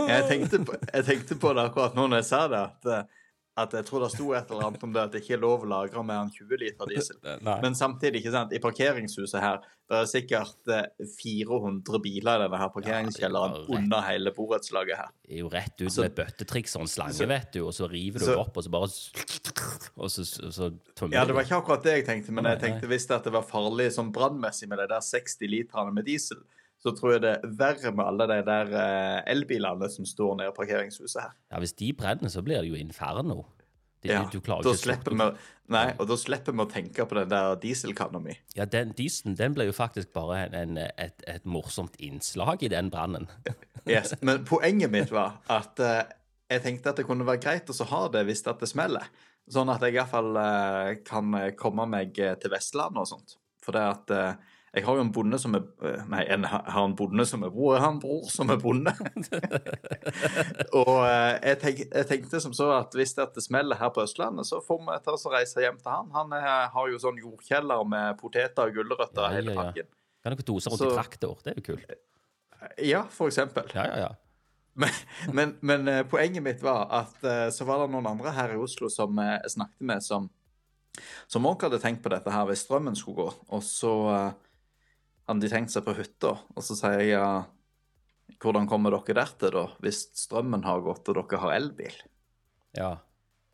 Jeg 0.08 0.24
tenkte, 0.28 0.58
på, 0.64 0.74
jeg 0.94 1.04
tenkte 1.06 1.36
på 1.40 1.50
det 1.56 1.62
akkurat 1.68 1.94
nå 1.96 2.04
når 2.08 2.20
jeg 2.20 2.26
sa 2.28 2.40
det, 2.50 2.58
at, 2.60 2.86
eh, 2.86 3.23
at 3.56 3.70
jeg 3.76 3.86
tror 3.86 4.02
det 4.02 4.08
sto 4.10 4.32
et 4.34 4.48
eller 4.50 4.66
annet 4.66 4.82
om 4.82 4.92
det 4.94 5.02
at 5.04 5.12
det 5.14 5.20
ikke 5.22 5.36
er 5.36 5.42
lov 5.44 5.62
å 5.62 5.68
lagre 5.70 6.02
mer 6.02 6.24
enn 6.24 6.30
20 6.34 6.58
liter 6.58 6.88
diesel. 6.90 7.18
Nei. 7.46 7.54
Men 7.62 7.76
samtidig, 7.78 8.18
ikke 8.24 8.32
sant, 8.34 8.54
i 8.56 8.58
parkeringshuset 8.62 9.38
her, 9.38 9.60
det 9.90 9.98
er 10.00 10.08
sikkert 10.10 10.72
eh, 10.74 10.88
400 11.20 12.00
biler 12.02 12.40
i 12.40 12.42
denne 12.48 12.58
her 12.58 12.72
parkeringskjelleren 12.74 13.54
Ja, 13.54 13.60
er 13.62 13.76
under 13.78 14.06
hele 14.08 14.32
borettslaget 14.34 14.98
her. 14.98 15.12
Det 15.22 15.36
er 15.36 15.42
jo 15.44 15.52
rett 15.52 15.84
ut 15.84 15.92
Så- 15.92 16.02
med 16.02 16.16
bøttetriks 16.18 16.74
og 16.76 16.86
en 16.86 16.90
slange, 16.90 17.14
så- 17.20 17.28
vet 17.30 17.52
du, 17.54 17.60
og 17.68 17.72
så 17.76 17.86
river 17.90 18.18
du 18.18 18.26
så- 18.26 18.38
opp, 18.40 18.56
og 18.56 18.64
så 18.66 18.70
bare 18.74 18.90
Og 20.02 20.10
så, 20.10 20.24
og 20.42 20.52
så 20.52 20.70
tømmer 20.96 21.14
Ja, 21.14 21.24
det 21.24 21.34
var 21.36 21.44
ikke 21.46 21.60
akkurat 21.62 21.82
det 21.86 21.92
jeg 22.00 22.06
tenkte, 22.08 22.32
men 22.34 22.44
jeg 22.50 22.60
tenkte 22.60 22.88
hvis 22.90 23.06
det 23.06 23.32
var 23.32 23.46
farlig 23.46 23.86
sånn 23.94 24.10
brannmessig 24.12 24.66
med 24.68 24.78
de 24.82 24.88
der 24.90 25.00
60 25.00 25.46
literne 25.46 25.94
med 25.94 26.04
diesel, 26.10 26.42
så 26.84 26.92
tror 26.92 27.14
jeg 27.14 27.24
det 27.24 27.32
er 27.38 27.52
verre 27.56 27.90
med 27.96 28.04
alle 28.04 28.28
de 28.28 28.38
der 28.44 28.72
eh, 28.76 29.18
elbilene 29.32 29.88
som 29.88 30.04
står 30.08 30.34
nede 30.40 30.52
i 30.52 30.56
parkeringshuset 30.56 31.22
her. 31.22 31.36
Ja, 31.48 31.60
hvis 31.62 31.72
de 31.78 31.92
brenner, 31.96 32.28
så 32.28 32.42
blir 32.44 32.60
det 32.60 32.68
jo 32.68 32.76
inferno. 32.76 33.46
Det, 34.04 34.12
Ja, 34.12 34.26
du 34.28 34.36
klarer 34.44 34.66
da 34.66 34.74
slipper 34.76 35.14
vi, 35.16 35.26
nei, 35.72 35.86
og 35.96 36.10
da 36.10 36.16
slipper 36.20 36.52
vi 36.52 36.60
å 36.60 36.68
tenke 36.68 37.06
på 37.08 37.16
den 37.16 37.30
der 37.30 37.54
dieselkanna 37.62 38.20
mi. 38.20 38.34
Ja, 38.52 38.66
den 38.68 38.92
dieselen 38.98 39.38
den 39.38 39.54
ble 39.56 39.64
jo 39.70 39.72
faktisk 39.72 40.10
bare 40.12 40.42
en, 40.52 40.76
et, 40.76 41.24
et 41.24 41.46
morsomt 41.48 41.96
innslag 41.96 42.66
i 42.66 42.72
den 42.72 42.92
brannen. 42.92 43.30
Yes. 43.84 44.14
Men 44.24 44.46
poenget 44.48 44.88
mitt 44.88 45.10
var 45.12 45.42
at 45.52 45.80
uh, 45.84 46.06
jeg 46.48 46.62
tenkte 46.64 46.94
at 46.94 47.00
det 47.00 47.04
kunne 47.04 47.26
være 47.28 47.42
greit 47.44 47.68
å 47.68 47.86
ha 47.90 47.98
det 48.14 48.22
hvis 48.24 48.40
det 48.46 48.68
smeller. 48.70 49.10
Sånn 49.52 49.68
at 49.68 49.84
jeg 49.84 49.98
iallfall 49.98 50.30
uh, 50.40 50.94
kan 51.04 51.36
eh, 51.36 51.50
komme 51.52 51.84
meg 51.92 52.16
til 52.16 52.52
Vestlandet 52.54 53.02
og 53.02 53.10
sånt. 53.10 53.36
For 53.64 53.76
det 53.76 53.82
at 53.84 54.12
eh, 54.14 54.53
jeg 54.74 54.84
har 54.86 54.96
jo 54.98 55.02
en 55.04 55.12
bonde 55.14 55.38
som 55.38 55.54
er 55.54 55.62
eh, 55.86 56.00
Nei, 56.10 56.24
en, 56.34 56.44
har 56.50 56.80
en 56.84 56.96
bonde 56.98 57.24
som 57.30 57.44
er 57.46 57.52
bror. 57.54 57.76
Jeg 57.76 57.84
har 57.84 57.92
en 57.94 58.00
bror 58.02 58.24
som 58.32 58.50
er 58.50 58.58
bonde. 58.62 58.92
og 60.80 60.94
eh, 61.06 61.34
jeg, 61.48 61.58
tenk, 61.62 61.82
jeg 61.86 62.08
tenkte 62.10 62.40
som 62.42 62.54
så 62.56 62.70
at 62.78 62.96
hvis 62.98 63.14
det, 63.18 63.28
det 63.36 63.44
smeller 63.44 63.78
her 63.80 63.92
på 63.94 64.02
Østlandet, 64.04 64.48
så 64.48 64.60
får 64.64 64.80
vi 64.86 64.96
ta 65.04 65.14
oss 65.14 65.26
og 65.28 65.36
reise 65.36 65.62
hjem 65.62 65.78
til 65.82 65.92
han. 65.92 66.10
Han 66.16 66.34
er, 66.38 66.48
har 66.74 66.90
jo 66.90 67.00
sånn 67.02 67.20
jordkjeller 67.22 67.86
med 67.88 68.18
poteter 68.20 68.70
og 68.70 68.76
gulrøtter 68.80 69.22
og 69.22 69.30
Ja, 69.30 69.38
hele 69.38 69.54
ja, 69.54 69.56
ja. 69.60 69.68
pakken. 69.70 69.90
Kan 70.24 70.34
dere 70.36 70.48
dose 70.48 70.72
rundt 70.72 70.82
Så- 70.82 70.90
i 70.90 70.98
traktor? 70.98 71.38
Det 71.44 71.52
er 71.54 71.60
jo 71.60 71.66
kult. 71.72 71.96
Ja, 72.80 73.02
for 73.12 73.28
eksempel. 73.28 73.68
Ja, 73.76 73.84
ja, 73.90 73.96
ja. 74.06 74.12
Men, 74.74 74.90
men, 75.36 75.50
men 75.62 75.88
eh, 75.88 76.00
poenget 76.10 76.42
mitt 76.42 76.62
var 76.64 76.88
at 76.90 77.20
eh, 77.22 77.44
så 77.54 77.66
var 77.68 77.84
det 77.84 77.92
noen 77.92 78.08
andre 78.10 78.32
her 78.34 78.56
i 78.56 78.58
Oslo 78.58 78.88
som 78.90 79.14
eh, 79.22 79.36
jeg 79.44 79.52
snakket 79.54 79.84
med, 79.86 80.02
som, 80.02 80.24
som 81.30 81.46
også 81.46 81.68
hadde 81.68 81.78
tenkt 81.84 82.02
på 82.02 82.10
dette 82.10 82.32
her 82.34 82.48
hvis 82.48 82.64
strømmen 82.66 82.96
skulle 82.98 83.22
gå. 83.28 83.44
Og 83.54 83.62
så 83.62 83.92
eh, 84.10 84.32
hadde 85.28 85.44
de 85.44 85.50
tenkt 85.52 85.72
seg 85.74 85.84
på 85.86 85.94
hytta, 85.96 86.34
og 86.54 86.64
så 86.66 86.76
sier 86.78 87.00
jeg 87.00 87.14
ja, 87.14 87.28
hvordan 88.42 88.68
kommer 88.68 88.92
dere 88.94 89.16
der 89.20 89.32
til 89.40 89.52
da, 89.56 89.64
hvis 89.84 90.06
strømmen 90.24 90.64
har 90.66 90.84
gått 90.84 91.08
og 91.12 91.20
dere 91.22 91.42
har 91.46 91.56
elbil? 91.58 91.98
ja. 92.76 92.94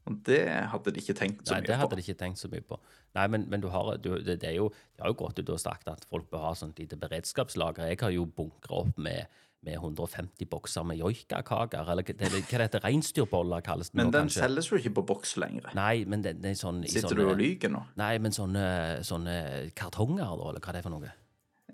Og 0.09 0.15
det 0.27 0.41
hadde 0.73 0.91
de 0.97 0.99
ikke 1.03 1.15
tenkt 1.15 1.43
så 1.45 1.53
Nei, 1.53 1.61
mye 1.61 1.69
det 1.69 1.77
hadde 1.77 1.97
de 1.99 2.03
ikke 2.03 2.19
tenkt 2.19 2.41
så 2.41 2.49
mye 2.51 2.65
på. 2.67 2.79
Nei, 3.15 3.27
men, 3.31 3.45
men 3.53 3.61
du 3.63 3.69
har, 3.71 3.91
du, 4.01 4.09
det, 4.25 4.39
det 4.43 4.49
er 4.49 4.57
jo, 4.57 4.71
de 4.97 5.05
har 5.05 5.13
jo 5.13 5.17
gått 5.21 5.39
ut 5.39 5.53
og 5.53 5.61
sagt 5.61 5.91
at 5.93 6.07
folk 6.09 6.25
bør 6.33 6.47
ha 6.49 6.53
sånt 6.57 6.81
lite 6.81 6.97
beredskapslager. 6.99 7.85
Jeg 7.93 8.01
har 8.01 8.11
jo 8.15 8.25
bunkra 8.25 8.81
opp 8.81 8.97
med, 8.99 9.29
med 9.69 9.77
150 9.77 10.49
bokser 10.51 10.89
med 10.89 10.99
joikakaker, 11.03 11.85
eller 11.85 12.03
hva 12.09 12.17
det, 12.17 12.31
hva 12.33 12.41
det 12.41 12.65
heter, 12.65 12.83
reinsdyrboller 12.89 13.63
kalles 13.69 13.93
det 13.93 14.01
Men 14.01 14.09
nå, 14.09 14.17
den 14.17 14.31
kanskje. 14.33 14.43
selges 14.49 14.71
jo 14.73 14.81
ikke 14.81 14.95
på 14.99 15.07
boks 15.13 15.37
lenger. 15.45 15.71
Nei, 15.79 16.07
men 16.11 16.25
det, 16.25 16.39
det 16.41 16.57
er 16.57 16.59
sånn 16.65 16.81
i 16.83 16.91
Sitter 16.91 17.13
sånne, 17.13 17.29
du 17.29 17.35
og 17.37 17.43
lyger 17.45 17.77
nå? 17.77 17.85
Nei, 18.01 18.15
men 18.25 18.35
sånne, 18.35 18.65
sånne 19.07 19.37
kartonger, 19.79 20.25
da, 20.25 20.49
eller 20.49 20.65
hva 20.65 20.75
det 20.75 20.81
er 20.81 20.89
for 20.89 20.97
noe. 20.97 21.13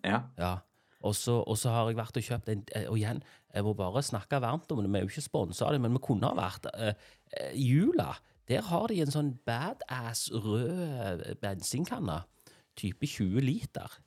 Ja. 0.07 0.23
Ja. 0.41 0.55
Og 1.07 1.15
så, 1.15 1.69
har 1.71 1.91
jeg 1.91 1.99
vært 1.99 2.17
og 2.19 2.25
kjøpt 2.25 2.49
en 2.51 2.63
eh, 2.75 2.87
Og 2.91 2.97
igjen, 2.99 3.21
jeg 3.55 3.65
må 3.67 3.75
bare 3.79 4.03
snakke 4.05 4.41
varmt 4.43 4.71
om 4.73 4.81
det. 4.83 4.91
Vi 4.91 4.99
er 4.99 5.05
jo 5.05 5.13
ikke 5.13 5.27
sponsa 5.27 5.67
av 5.69 5.77
det, 5.77 5.83
men 5.85 5.95
vi 5.97 6.03
kunne 6.05 6.29
ha 6.29 6.37
vært 6.37 6.67
uh, 6.73 7.13
jula, 7.57 8.15
der 8.51 8.65
har 8.69 8.89
de 8.91 8.99
en 9.03 9.13
sånn 9.13 9.31
badass 9.49 10.27
rød 10.35 11.25
bensinkanne. 11.41 12.19
Type 12.77 13.09
20 13.09 13.41
liter. 13.45 14.01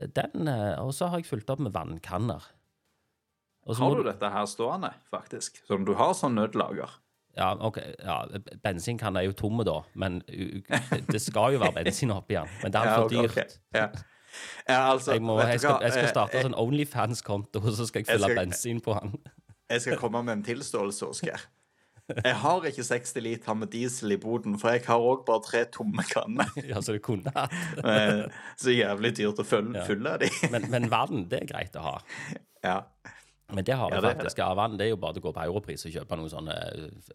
Den, 0.00 0.48
uh, 0.48 0.80
og 0.84 0.94
så 0.96 1.10
har 1.12 1.20
jeg 1.20 1.28
fulgt 1.28 1.52
opp 1.52 1.60
med 1.66 1.74
vannkanner. 1.76 2.46
Må 3.66 3.74
Har 3.74 3.98
du 3.98 4.06
dette 4.06 4.30
her 4.30 4.46
stående, 4.46 4.92
faktisk? 5.10 5.58
Som 5.66 5.84
du 5.84 5.96
har 5.98 6.14
sånn 6.14 6.36
nødlager? 6.38 7.00
Ja, 7.36 7.50
ok, 7.52 7.80
ja, 8.00 8.20
bensinkanna 8.64 9.20
er 9.20 9.26
jo 9.28 9.34
tomme 9.36 9.64
da, 9.66 9.80
men 9.98 10.22
det 11.10 11.18
skal 11.20 11.56
jo 11.56 11.60
være 11.60 11.82
bensin 11.84 12.14
oppi 12.14 12.38
den. 12.38 12.52
Men 12.62 12.72
det 12.72 12.80
er 12.80 12.88
Ja, 12.88 12.94
for 13.02 13.12
dyrt. 13.12 13.34
okay. 13.34 13.58
Ja. 13.76 13.88
Ja, 14.68 14.80
altså, 14.92 15.12
Jeg, 15.12 15.22
må, 15.22 15.38
jeg, 15.40 15.60
skal, 15.60 15.78
jeg 15.82 15.92
skal 15.92 16.04
Eh, 16.04 16.10
starte 16.12 16.38
en 16.40 16.48
sånn 16.50 16.58
Onlyfans-konto, 16.58 17.60
og 17.62 17.72
så 17.76 17.86
skal 17.86 18.02
jeg 18.02 18.08
Jeg 18.08 18.16
fylle 18.18 18.30
skal- 18.32 18.40
bensin 18.44 18.80
på 18.80 18.94
han. 18.98 19.14
Jeg 19.70 19.80
skal 19.82 19.96
komme 19.98 20.20
med 20.22 20.32
en 20.36 20.42
tilståelse, 20.46 21.06
Oskar. 21.10 21.40
Jeg 22.24 22.34
har 22.38 22.62
ikke 22.68 22.84
60 22.86 23.16
liter 23.24 23.54
med 23.58 23.66
diesel 23.72 24.12
i 24.14 24.16
boden, 24.22 24.54
for 24.62 24.70
jeg 24.70 24.84
har 24.86 25.02
òg 25.02 25.24
bare 25.26 25.42
tre 25.42 25.64
tomme 25.74 26.04
kanner. 26.06 26.46
Ja, 26.70 26.78
så 26.80 26.94
du 26.94 27.00
kunne 27.02 27.32
hatt. 27.34 27.50
Eh, 27.82 28.28
Så 28.56 28.70
jævlig 28.70 29.10
dyrt 29.18 29.40
å 29.42 29.46
fylle, 29.46 29.82
fylle 29.88 30.12
de. 30.22 30.28
Men, 30.52 30.68
men 30.70 30.86
vann, 30.92 31.24
det 31.28 31.40
er 31.42 31.48
greit 31.50 31.74
å 31.74 31.82
ha. 31.82 31.96
Ja. 32.62 32.76
Men 33.50 33.64
det 33.66 33.74
har 33.78 33.90
Ja, 33.90 33.96
jeg 33.96 34.02
det 34.04 34.10
er 34.12 34.14
faktisk. 34.20 34.38
av 34.46 34.54
vann 34.58 34.76
det 34.78 34.86
er 34.86 34.90
jo 34.94 35.00
bare 35.02 35.18
å 35.18 35.24
gå 35.26 35.32
på 35.34 35.42
Europris 35.48 35.84
og 35.86 35.92
kjøpe 35.98 36.16
noen 36.18 36.30
sånne 36.30 36.54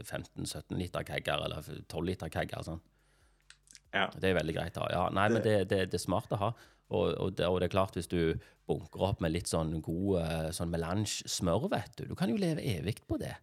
15-17 0.04 0.76
liter 0.80 1.04
kegger, 1.08 1.46
eller 1.48 1.64
12 1.88 2.06
liter 2.12 2.30
kegger. 2.36 2.64
Sånn. 2.68 2.82
ja. 3.96 4.10
Det 4.12 4.28
er 4.30 4.38
veldig 4.42 4.56
greit 4.60 4.76
å 4.76 4.84
ha. 4.86 4.92
Ja, 4.92 5.08
nei, 5.16 5.30
men 5.32 5.42
det, 5.48 5.56
det, 5.72 5.86
det 5.92 6.00
er 6.02 6.04
smart 6.04 6.32
å 6.36 6.40
ha. 6.44 6.52
Og, 6.91 7.13
og, 7.15 7.36
det, 7.38 7.47
og 7.47 7.62
det 7.62 7.69
er 7.69 7.73
klart, 7.73 7.95
hvis 7.95 8.10
du 8.12 8.36
bunker 8.67 9.06
opp 9.08 9.21
med 9.23 9.34
litt 9.34 9.49
sånn 9.51 9.77
god 9.84 10.17
eh, 10.21 10.49
sånn 10.56 10.71
melange 10.71 11.23
smør, 11.30 11.69
vet 11.71 11.95
du, 11.99 12.10
du 12.12 12.17
kan 12.19 12.32
jo 12.32 12.39
leve 12.39 12.63
evig 12.67 12.99
på 13.08 13.19
det. 13.21 13.34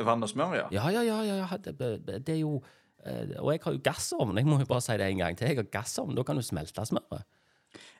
Vann 0.00 0.24
og 0.24 0.30
smør, 0.32 0.56
ja. 0.56 0.66
Ja, 0.72 0.88
ja, 0.90 1.02
ja, 1.04 1.36
ja. 1.42 1.58
Det, 1.60 1.92
det 2.24 2.32
er 2.32 2.40
jo 2.40 2.56
eh, 3.04 3.36
Og 3.42 3.52
jeg 3.52 3.60
har 3.66 3.76
jo 3.76 3.82
gassovn, 3.84 4.40
jeg 4.40 4.48
må 4.48 4.58
jo 4.62 4.68
bare 4.70 4.84
si 4.84 4.96
det 4.96 5.10
en 5.10 5.20
gang 5.20 5.36
til. 5.38 5.52
Jeg 5.52 5.60
har 5.60 5.70
gassovn, 5.74 6.16
da 6.16 6.24
kan 6.26 6.40
du 6.40 6.44
smelte 6.46 6.86
smøret. 6.88 7.28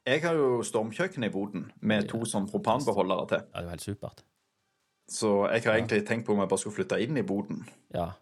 Jeg 0.05 0.21
har 0.25 0.37
jo 0.37 0.63
stormkjøkken 0.67 1.25
i 1.25 1.31
boden 1.33 1.69
med 1.81 2.09
to 2.11 2.25
sånn 2.29 2.49
propanbeholdere 2.51 3.29
til. 3.31 3.45
Ja, 3.45 3.53
det 3.53 3.61
er 3.61 3.69
jo 3.69 3.75
helt 3.77 3.85
supert. 3.87 4.25
Så 5.13 5.31
jeg 5.53 5.65
har 5.67 5.77
egentlig 5.77 6.03
tenkt 6.09 6.27
på 6.27 6.35
om 6.35 6.41
jeg 6.43 6.51
bare 6.51 6.63
skulle 6.63 6.77
flytte 6.81 6.99
inn 7.05 7.19
i 7.21 7.25
boden. 7.27 7.63
Ja. 7.95 8.13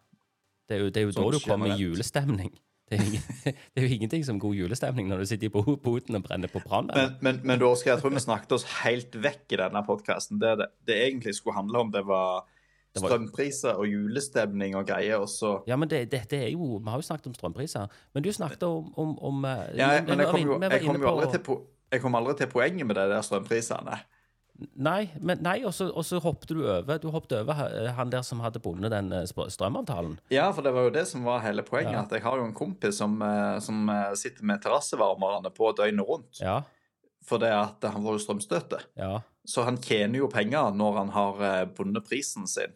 Det 0.68 0.76
er 0.76 0.84
jo, 0.84 0.90
det 0.90 1.02
er 1.02 1.08
jo 1.08 1.14
da 1.16 1.24
du 1.34 1.38
kommer 1.42 1.72
i 1.72 1.78
julestemning. 1.80 2.52
Det 2.90 2.98
er, 2.98 3.06
ingen, 3.06 3.26
det 3.46 3.78
er 3.78 3.84
jo 3.86 3.96
ingenting 3.96 4.24
som 4.26 4.38
god 4.42 4.56
julestemning 4.58 5.06
når 5.06 5.22
du 5.22 5.28
sitter 5.30 5.52
på 5.54 5.62
bo- 5.62 5.98
og 6.00 6.22
brenner 6.26 6.50
på 6.50 6.62
brann. 6.64 6.90
Men, 6.90 7.12
men, 7.22 7.42
men 7.46 7.60
du, 7.60 7.68
Oskar, 7.68 7.94
jeg 7.94 8.02
tror 8.02 8.14
vi 8.16 8.22
snakket 8.24 8.54
oss 8.56 8.66
helt 8.80 9.14
vekk 9.14 9.54
i 9.54 9.60
denne 9.60 9.84
podkasten. 9.86 10.40
Det, 10.42 10.56
det 10.58 10.70
det 10.90 10.96
egentlig 11.04 11.36
skulle 11.38 11.54
handle 11.54 11.84
om, 11.84 11.92
det 11.94 12.02
var 12.08 12.48
strømpriser 12.98 13.78
og 13.78 13.86
julestemning 13.86 14.74
og 14.74 14.88
greier, 14.88 15.22
og 15.22 15.28
så 15.30 15.60
Ja, 15.70 15.76
men 15.78 15.90
det, 15.90 16.08
dette 16.10 16.40
er 16.42 16.48
jo 16.50 16.80
Vi 16.80 16.90
har 16.90 16.98
jo 16.98 17.06
snakket 17.06 17.28
om 17.30 17.34
strømpriser. 17.34 17.86
Men 18.14 18.26
du 18.26 18.32
snakket 18.34 18.62
om, 18.66 18.90
om, 18.98 19.18
om 19.18 19.44
eh, 19.44 19.76
Ja, 19.78 19.92
men 20.02 20.18
jeg 20.18 20.32
kom 20.32 20.40
jo, 20.40 20.58
jeg 20.62 20.82
kom 20.82 20.98
jo 20.98 21.12
aldri 21.14 21.30
til 21.36 21.44
po 21.46 21.60
aldri 21.90 22.34
til 22.38 22.50
poenget 22.50 22.86
med 22.86 22.98
de 22.98 23.06
der 23.10 23.22
strømprisene. 23.22 24.00
Nei, 24.74 25.10
men, 25.20 25.40
nei 25.44 25.60
og, 25.64 25.72
så, 25.74 26.18
hoppet 26.20 26.50
du 26.52 26.60
over 26.64 26.98
Du 27.00 27.08
hoppet 27.14 27.36
over 27.38 27.62
eh, 27.66 27.90
han 27.96 28.10
der 28.12 28.24
som 28.26 28.42
hadde 28.44 28.60
bundet 28.62 28.92
den 28.92 29.12
eh, 29.16 29.24
strømavtalen. 29.26 30.18
Ja, 30.32 30.50
for 30.52 30.66
det 30.66 30.74
var 30.76 30.88
jo 30.88 30.92
det 30.94 31.06
som 31.08 31.24
var 31.24 31.40
hele 31.44 31.64
poenget. 31.66 31.94
Ja. 31.96 32.04
At 32.04 32.12
jeg 32.12 32.24
har 32.26 32.36
jo 32.40 32.44
en 32.48 32.56
kompis 32.56 32.98
som, 33.00 33.16
eh, 33.24 33.56
som 33.64 33.88
sitter 34.18 34.44
med 34.44 34.62
terrassevarmerne 34.64 35.52
på 35.56 35.72
døgnet 35.78 36.08
rundt. 36.08 36.42
Ja, 36.42 36.60
For 37.26 37.40
det 37.40 37.52
at 37.54 37.84
han 37.84 38.04
får 38.04 38.18
jo 38.18 38.24
strømstøtte. 38.26 38.84
ja. 39.00 39.18
Så 39.50 39.64
han 39.64 39.78
tjener 39.82 40.20
jo 40.20 40.28
penger 40.30 40.68
når 40.76 40.96
han 40.98 41.08
har 41.14 41.38
bundet 41.74 42.04
prisen 42.06 42.44
sin 42.46 42.74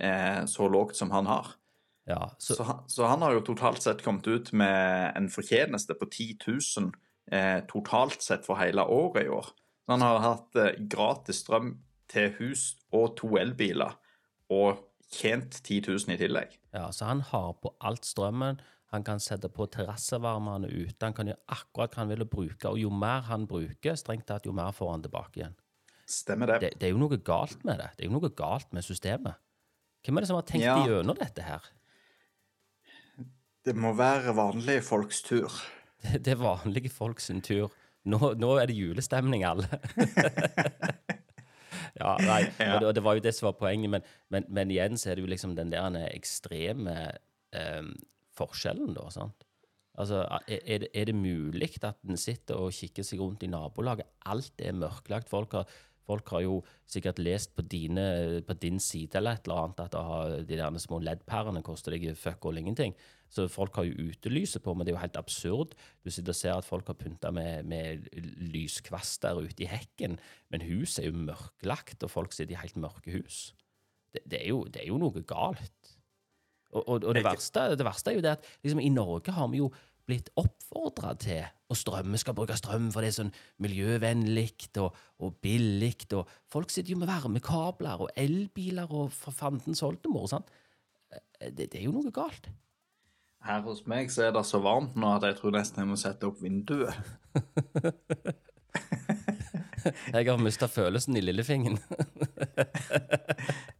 eh, 0.00 0.44
så 0.46 0.68
lågt 0.70 0.96
som 0.96 1.10
han 1.10 1.26
har. 1.26 1.46
ja. 2.06 2.30
Så, 2.38 2.54
Så 2.54 2.62
han, 2.62 2.84
så 2.86 3.06
han 3.10 3.22
har 3.22 3.34
jo 3.34 3.40
totalt 3.40 3.82
sett 3.82 4.02
kommet 4.02 4.26
ut 4.26 4.52
med 4.52 5.12
en 5.16 5.28
fortjeneste 5.28 5.94
på 5.98 6.06
10 6.06 6.38
000 6.46 6.92
eh, 7.32 7.60
totalt 7.68 8.22
sett 8.22 8.46
for 8.46 8.56
hele 8.62 8.84
året 8.86 9.26
i 9.26 9.28
år. 9.28 9.50
Han 9.88 10.00
har 10.00 10.18
hatt 10.24 10.56
eh, 10.56 10.76
gratis 10.88 11.42
strøm 11.44 11.74
til 12.08 12.30
hus 12.38 12.74
og 12.94 13.16
to 13.18 13.34
elbiler, 13.40 13.96
og 14.52 14.80
tjent 15.14 15.60
10 15.62 15.80
000 15.88 16.14
i 16.14 16.20
tillegg. 16.20 16.54
ja, 16.74 16.88
så 16.92 17.04
han 17.08 17.20
har 17.20 17.52
på 17.62 17.74
alt 17.80 18.04
strømmen. 18.04 18.60
Han 18.94 19.02
kan 19.02 19.18
sette 19.20 19.48
på 19.50 19.66
terrassevarmerne 19.66 20.68
ute. 20.70 21.00
Han 21.02 21.14
kan 21.16 21.26
gjøre 21.26 21.42
akkurat 21.50 21.94
hva 21.96 22.02
han 22.04 22.10
vil 22.12 22.24
bruke. 22.30 22.68
Og 22.70 22.78
jo 22.78 22.90
mer 22.94 23.24
han 23.26 23.46
bruker, 23.50 23.96
strengt 23.98 24.26
tatt, 24.28 24.46
jo 24.46 24.52
mer 24.54 24.70
får 24.72 24.90
han 24.92 25.02
tilbake 25.02 25.40
igjen. 25.40 25.56
Stemmer 26.06 26.46
det? 26.52 26.58
Det, 26.62 26.70
det 26.80 26.86
er 26.88 26.92
jo 26.92 27.00
noe 27.02 27.18
galt 27.18 27.64
med 27.66 27.80
det. 27.82 27.88
Det 27.96 28.04
er 28.04 28.10
jo 28.12 28.18
noe 28.20 28.30
galt 28.38 28.70
med 28.76 28.84
systemet. 28.86 29.40
Hvem 30.04 30.16
er 30.20 30.20
det 30.24 30.28
som 30.30 30.38
har 30.38 30.46
tenkt 30.46 30.66
Ja. 30.68 30.76
gjennom 30.86 31.18
dette 31.18 31.42
her? 31.42 31.66
Det 33.64 33.74
må 33.80 33.94
være 33.96 34.34
vanlige 34.36 34.82
folks 34.84 35.22
tur. 35.24 35.50
Det, 36.04 36.20
det 36.24 36.34
er 36.36 36.42
vanlige 36.42 36.90
folks 36.92 37.30
tur. 37.42 37.72
Nå, 38.04 38.34
nå 38.36 38.50
er 38.60 38.68
det 38.68 38.76
julestemning, 38.76 39.46
alle. 39.48 39.68
ja, 42.00 42.10
nei, 42.20 42.42
og 42.50 42.82
det, 42.82 42.88
og 42.90 42.92
det 42.96 43.04
var 43.06 43.16
jo 43.16 43.24
det 43.24 43.32
som 43.36 43.48
var 43.48 43.56
poenget, 43.60 43.92
men, 43.94 44.04
men, 44.34 44.48
men 44.52 44.74
igjen 44.74 45.00
så 45.00 45.10
er 45.10 45.16
det 45.16 45.24
jo 45.24 45.32
liksom 45.32 45.56
den 45.56 45.72
der 45.72 45.96
ekstreme 46.10 46.98
um, 47.56 47.94
forskjellen, 48.36 48.92
da. 48.96 49.08
sant? 49.14 49.46
Altså, 49.94 50.24
er, 50.50 50.58
er 50.66 50.78
det, 50.82 50.90
er 50.90 51.08
det 51.08 51.14
mulig 51.14 51.70
at 51.86 52.00
en 52.02 52.18
sitter 52.18 52.58
og 52.58 52.74
kikker 52.74 53.06
seg 53.06 53.22
rundt 53.22 53.44
i 53.46 53.50
nabolaget? 53.50 54.08
Alt 54.26 54.58
er 54.58 54.74
mørklagt. 54.74 55.30
Folk 55.30 55.54
har, 55.54 55.70
folk 56.04 56.28
har 56.34 56.44
jo 56.44 56.58
sikkert 56.90 57.20
lest 57.22 57.54
på, 57.56 57.64
dine, 57.68 58.04
på 58.46 58.56
din 58.60 58.80
side 58.82 59.18
eller 59.18 59.38
et 59.38 59.48
eller 59.48 59.62
annet 59.62 59.82
at 59.86 59.96
har, 59.96 60.36
de 60.44 60.58
der 60.60 60.78
små 60.82 61.00
LED-pærene 61.00 61.64
koster 61.64 61.96
deg 61.96 62.10
fuck 62.18 62.44
all 62.48 62.60
ingenting. 62.60 62.94
Så 63.34 63.48
folk 63.50 63.74
har 63.80 63.88
jo 63.88 64.10
utelyset 64.10 64.62
på, 64.62 64.74
men 64.74 64.86
det 64.86 64.92
er 64.92 64.98
jo 64.98 65.02
helt 65.02 65.18
absurd. 65.18 65.74
Du 66.04 66.10
sitter 66.12 66.34
og 66.34 66.38
ser 66.38 66.54
at 66.54 66.68
folk 66.68 66.86
har 66.92 66.98
pynta 67.00 67.32
med, 67.34 67.66
med 67.66 68.04
lyskvaster 68.52 69.40
ute 69.40 69.64
i 69.64 69.70
hekken, 69.70 70.18
men 70.54 70.66
huset 70.68 71.02
er 71.02 71.10
jo 71.10 71.24
mørklagt, 71.26 72.04
og 72.04 72.12
folk 72.12 72.36
sitter 72.36 72.54
i 72.54 72.62
helt 72.62 72.78
mørke 72.78 73.16
hus. 73.16 73.48
Det, 74.14 74.22
det, 74.28 74.44
er, 74.44 74.52
jo, 74.52 74.62
det 74.70 74.84
er 74.84 74.92
jo 74.92 75.00
noe 75.02 75.24
galt. 75.26 75.96
Og, 76.74 76.82
og, 76.82 77.02
og 77.02 77.10
det, 77.16 77.24
verste, 77.26 77.66
det 77.78 77.86
verste 77.86 78.12
er 78.12 78.18
jo 78.18 78.22
det 78.22 78.36
at 78.36 78.46
liksom, 78.62 78.82
i 78.82 78.92
Norge 78.92 79.34
har 79.34 79.50
vi 79.50 79.62
jo 79.62 79.72
blitt 80.04 80.30
oppfordra 80.38 81.14
til 81.18 81.44
å 81.74 82.02
Vi 82.04 82.18
skal 82.22 82.34
bruke 82.34 82.56
strøm, 82.56 82.90
for 82.92 83.00
det 83.02 83.08
er 83.12 83.18
sånn 83.18 83.32
miljøvennlig 83.58 84.50
og, 84.78 84.94
og 85.20 85.34
billig. 85.42 86.06
Og 86.14 86.28
folk 86.50 86.70
sitter 86.70 86.92
jo 86.94 86.98
med 86.98 87.08
varmekabler 87.08 88.04
og 88.06 88.10
elbiler 88.16 88.90
og 88.90 89.12
for 89.12 89.32
fandens 89.32 89.82
oldemor. 89.82 90.26
sant? 90.28 90.50
Eh, 91.12 91.50
Det, 91.50 91.70
det 91.72 91.80
er 91.80 91.84
jo 91.88 91.92
noe 91.92 92.10
galt. 92.14 92.48
Her 93.44 93.60
hos 93.66 93.84
meg 93.86 94.08
så 94.10 94.22
er 94.24 94.32
det 94.32 94.46
så 94.48 94.58
varmt 94.64 94.94
nå 94.96 95.16
at 95.18 95.26
jeg 95.28 95.36
tror 95.36 95.52
nesten 95.52 95.82
jeg 95.82 95.90
må 95.90 95.96
sette 96.00 96.26
opp 96.26 96.40
vinduet. 96.40 96.94
Jeg 99.84 100.26
har 100.30 100.38
mista 100.40 100.64
følelsen 100.70 101.16
i 101.18 101.20
lillefingeren. 101.20 101.76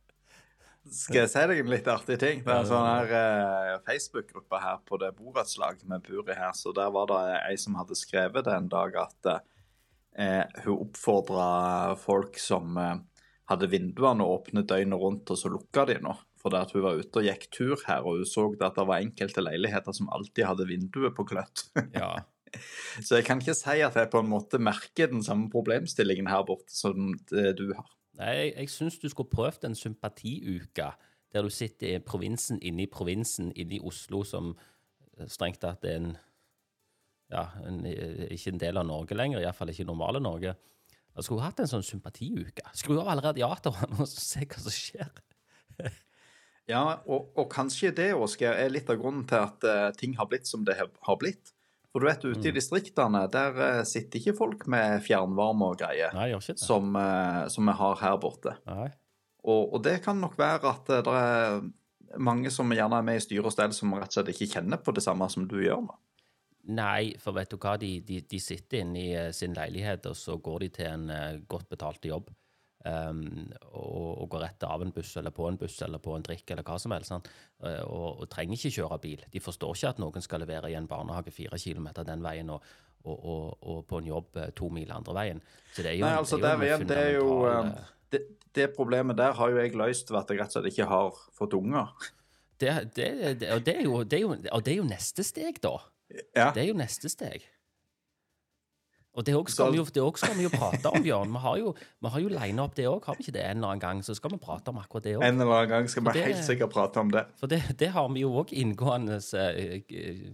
Skal 0.95 1.25
jeg 1.25 1.31
si 1.33 1.43
deg 1.51 1.61
en 1.61 1.73
litt 1.73 1.89
artig 1.91 2.19
ting? 2.23 2.43
Det 2.45 2.53
er 2.53 2.61
en 2.63 2.69
sånn 2.69 2.87
her 2.87 3.15
eh, 3.19 3.73
Facebook-gruppe 3.87 4.61
her 4.63 4.79
på 4.87 4.99
det 5.03 5.11
borettslaget 5.19 5.83
med 5.91 6.07
i 6.07 6.37
her, 6.39 6.53
så 6.57 6.73
der 6.77 6.93
var 6.95 7.09
det 7.11 7.23
ei 7.41 7.57
som 7.61 7.79
hadde 7.79 7.99
skrevet 7.99 8.47
det 8.47 8.55
en 8.55 8.71
dag 8.71 8.95
at 9.03 9.31
eh, 9.33 10.45
hun 10.65 10.85
oppfordra 10.87 11.97
folk 12.01 12.39
som 12.39 12.79
eh, 12.79 12.95
hadde 13.51 13.71
vinduene 13.73 14.25
åpne 14.25 14.63
døgnet 14.63 15.01
rundt, 15.01 15.33
og 15.35 15.41
så 15.41 15.51
lukka 15.53 15.87
de 15.91 15.99
nå. 16.05 16.15
Fordi 16.45 16.61
at 16.61 16.75
hun 16.77 16.85
var 16.85 17.01
ute 17.01 17.21
og 17.21 17.27
gikk 17.27 17.49
tur 17.57 17.81
her, 17.89 18.05
og 18.05 18.21
hun 18.21 18.29
så 18.29 18.47
at 18.53 18.77
det 18.77 18.87
var 18.87 19.01
enkelte 19.01 19.45
leiligheter 19.45 19.97
som 19.97 20.11
alltid 20.13 20.45
hadde 20.51 20.69
vinduet 20.69 21.17
på 21.17 21.27
gløtt. 21.29 21.69
Ja. 21.97 22.15
Så 23.03 23.17
jeg 23.17 23.25
kan 23.27 23.41
ikke 23.43 23.57
si 23.59 23.81
at 23.83 23.97
jeg 23.99 24.11
på 24.13 24.21
en 24.23 24.29
måte 24.31 24.61
merker 24.63 25.09
den 25.11 25.25
samme 25.27 25.49
problemstillingen 25.51 26.29
her 26.31 26.45
borte 26.47 26.71
som 26.71 27.09
det 27.33 27.57
du 27.59 27.73
har. 27.73 27.89
Jeg, 28.19 28.53
jeg 28.57 28.71
syns 28.71 28.99
du 29.03 29.09
skulle 29.11 29.31
prøvd 29.31 29.67
en 29.69 29.75
sympatiuke, 29.75 30.91
der 31.35 31.43
du 31.43 31.51
sitter 31.51 31.97
i 31.97 32.03
provinsen 32.05 32.61
inni 32.63 32.87
provinsen 32.87 33.51
inni 33.57 33.81
Oslo, 33.83 34.23
som 34.23 34.53
eh, 35.19 35.27
strengt 35.27 35.63
tatt 35.65 35.85
er 35.85 35.99
en 36.03 36.15
Ja, 37.33 37.49
en, 37.67 37.81
eh, 37.89 38.29
ikke 38.37 38.53
en 38.53 38.61
del 38.61 38.77
av 38.79 38.85
Norge 38.87 39.17
lenger, 39.17 39.41
iallfall 39.41 39.73
ikke 39.73 39.87
normale 39.89 40.21
Norge. 40.21 40.53
Jeg 41.17 41.25
skulle 41.25 41.43
hatt 41.43 41.61
en 41.63 41.71
sånn 41.71 41.87
sympatiuke. 41.87 42.67
Skru 42.77 42.99
av 43.01 43.09
alle 43.09 43.25
radiatorene 43.25 43.99
og 44.05 44.11
se 44.11 44.45
hva 44.45 44.61
som 44.61 44.75
skjer. 44.75 45.11
Ja, 46.69 46.83
og, 47.05 47.33
og 47.37 47.49
kanskje 47.53 47.93
det 47.97 48.11
Oskar, 48.17 48.57
er 48.57 48.73
litt 48.73 48.89
av 48.93 49.01
grunnen 49.01 49.25
til 49.29 49.41
at 49.41 49.67
uh, 49.69 49.89
ting 49.97 50.15
har 50.17 50.29
blitt 50.31 50.49
som 50.49 50.65
det 50.65 50.77
har 50.79 51.19
blitt. 51.21 51.54
For 51.95 52.03
du 52.03 52.09
vet, 52.09 52.25
ute 52.27 52.49
i 52.51 52.51
distriktene, 52.51 53.21
der 53.31 53.59
eh, 53.63 53.81
sitter 53.87 54.19
ikke 54.19 54.33
folk 54.35 54.65
med 54.67 54.99
fjernvarme 55.07 55.69
og 55.71 55.77
greier, 55.79 56.11
Nei, 56.17 56.33
gjør 56.33 56.41
ikke 56.43 56.57
det. 56.57 56.63
som, 56.65 56.89
eh, 56.99 57.43
som 57.55 57.71
vi 57.71 57.75
har 57.79 58.01
her 58.01 58.17
borte. 58.19 58.55
Og, 59.45 59.77
og 59.77 59.85
det 59.87 60.01
kan 60.03 60.19
nok 60.19 60.35
være 60.41 60.73
at 60.73 60.91
eh, 60.91 61.05
det 61.07 61.15
er 61.21 62.19
mange 62.19 62.51
som 62.51 62.75
gjerne 62.75 62.99
er 62.99 63.07
med 63.07 63.21
i 63.21 63.23
styre 63.23 63.47
og 63.47 63.55
stell, 63.55 63.71
som 63.77 63.95
rett 63.95 64.11
og 64.11 64.17
slett 64.19 64.33
ikke 64.35 64.57
kjenner 64.57 64.83
på 64.83 64.97
det 64.97 65.05
samme 65.07 65.29
som 65.31 65.47
du 65.47 65.61
gjør 65.63 65.85
nå. 65.87 65.95
Nei, 66.75 67.13
for 67.23 67.37
vet 67.39 67.55
du 67.55 67.61
hva, 67.63 67.77
de, 67.79 67.93
de, 68.03 68.19
de 68.27 68.43
sitter 68.43 68.83
inne 68.83 68.99
i 68.99 69.33
sin 69.37 69.55
leilighet, 69.55 70.11
og 70.11 70.19
så 70.19 70.35
går 70.43 70.65
de 70.65 70.71
til 70.81 70.91
en 70.91 71.45
godt 71.47 71.69
betalt 71.71 72.11
jobb. 72.11 72.33
Ehm, 72.89 73.51
og, 73.73 74.23
og 74.25 74.29
går 74.35 74.45
rett 74.47 74.67
av 74.69 74.85
en 74.85 74.93
buss 74.95 75.15
eller 75.21 75.35
på 75.35 75.49
en 75.49 75.59
buss 75.61 75.81
eller 75.87 76.03
på 76.03 76.15
en 76.17 76.25
drikk 76.25 76.55
eller 76.55 76.67
hva 76.67 76.79
som 76.81 76.95
helst. 76.95 77.13
sant? 77.13 77.31
Eh, 77.65 77.83
og, 77.85 78.23
og 78.23 78.31
trenger 78.33 78.59
ikke 78.59 78.75
kjøre 78.79 79.01
bil. 79.03 79.27
De 79.33 79.43
forstår 79.43 79.77
ikke 79.77 79.93
at 79.95 80.03
noen 80.03 80.25
skal 80.25 80.45
levere 80.45 80.73
i 80.73 80.79
en 80.79 80.89
barnehage 80.91 81.35
fire 81.35 81.61
kilometer 81.61 82.07
den 82.09 82.25
veien 82.25 82.53
og, 82.55 82.63
og, 83.05 83.81
på 83.89 84.01
en 84.01 84.11
jobb 84.13 84.41
eh, 84.41 84.53
to 84.57 84.71
mil 84.73 84.93
andre 84.95 85.17
veien. 85.17 85.43
Så 85.73 85.85
det 85.85 85.95
er 85.95 85.99
jo, 86.01 86.07
Nei, 86.07 86.17
altså 86.21 86.41
det 86.41 86.53
er 86.53 86.65
jo 86.65 86.89
det 86.89 87.01
er 87.01 87.13
jo 87.17 87.29
fundamental, 87.31 87.73
eh, 87.73 87.91
det, 88.15 88.23
det 88.55 88.69
problemet 88.77 89.19
der 89.19 89.35
har 89.39 89.51
jo 89.51 89.59
jeg 89.59 89.75
løst 89.79 90.13
ved 90.13 90.21
at 90.21 90.31
jeg 90.31 90.41
rett 90.41 90.53
og 90.53 90.59
slett 90.59 90.71
ikke 90.71 90.91
har 90.91 91.25
fått 91.35 91.57
unger. 91.59 92.13
det, 92.63 92.77
det, 92.95 93.09
det, 93.41 93.51
og, 93.57 93.65
det 93.67 93.75
er 93.75 93.83
jo, 93.89 94.03
det, 94.05 94.21
er 94.21 94.23
jo, 94.23 94.37
og 94.37 94.65
det 94.65 94.77
er 94.77 94.79
jo 94.79 94.87
neste 94.89 95.27
steg, 95.27 95.59
da. 95.65 95.79
Ja, 96.37 96.51
Det 96.55 96.63
er 96.63 96.69
jo 96.69 96.77
neste 96.79 97.11
steg. 97.11 97.47
Og 99.15 99.23
det 99.27 99.35
òg 99.39 99.49
skal, 99.49 99.77
skal 100.19 100.35
vi 100.35 100.43
jo 100.43 100.51
prate 100.51 100.91
om, 100.91 101.03
Bjørn. 101.05 101.31
Vi 101.31 101.39
har 101.45 101.59
jo, 101.61 101.75
vi 102.03 102.11
har 102.11 102.21
jo 102.25 102.29
lina 102.33 102.65
opp 102.65 102.75
det 102.75 102.87
òg, 102.91 103.05
har 103.07 103.15
vi 103.15 103.23
ikke 103.23 103.35
det? 103.37 103.45
En 103.47 103.57
eller 103.61 103.69
annen 103.69 103.81
gang 103.85 104.01
så 104.03 104.15
skal 104.19 104.33
vi 104.35 104.39
prate 104.43 104.73
om 104.73 104.81
akkurat 104.81 105.05
det 105.07 105.13
òg. 105.17 105.23
En 105.23 105.39
eller 105.41 105.53
annen 105.55 105.71
gang 105.71 105.89
skal 105.93 106.03
vi 106.09 106.19
helt 106.25 106.43
sikkert 106.49 106.73
prate 106.75 106.99
om 107.05 107.13
det. 107.15 107.23
For 107.39 107.47
det, 107.47 107.61
det 107.79 107.93
har 107.95 108.09
vi 108.11 108.25
jo 108.25 108.33
òg 108.43 108.51
inngående 108.53 109.21
eh, 109.39 109.79
eh, 109.79 110.33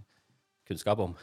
kunnskap 0.70 0.98
om. 1.04 1.14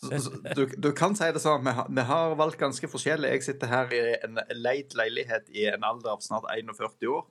Så- 0.00 0.18
så 0.18 0.30
Du, 0.56 0.66
du 0.66 0.90
kan 0.92 1.14
si 1.16 1.24
det 1.32 1.40
sånn, 1.40 1.64
vi 1.64 1.72
har, 1.76 1.86
vi 1.88 2.00
har 2.08 2.34
valgt 2.36 2.58
ganske 2.58 2.88
forskjellig. 2.88 3.30
Jeg 3.32 3.42
sitter 3.42 3.66
her 3.68 3.90
i 3.92 4.02
en 4.24 4.38
leid 4.56 4.94
leilighet 4.96 5.48
i 5.52 5.66
en 5.72 5.84
alder 5.84 6.10
av 6.14 6.20
snart 6.24 6.44
41 6.52 7.08
år. 7.08 7.26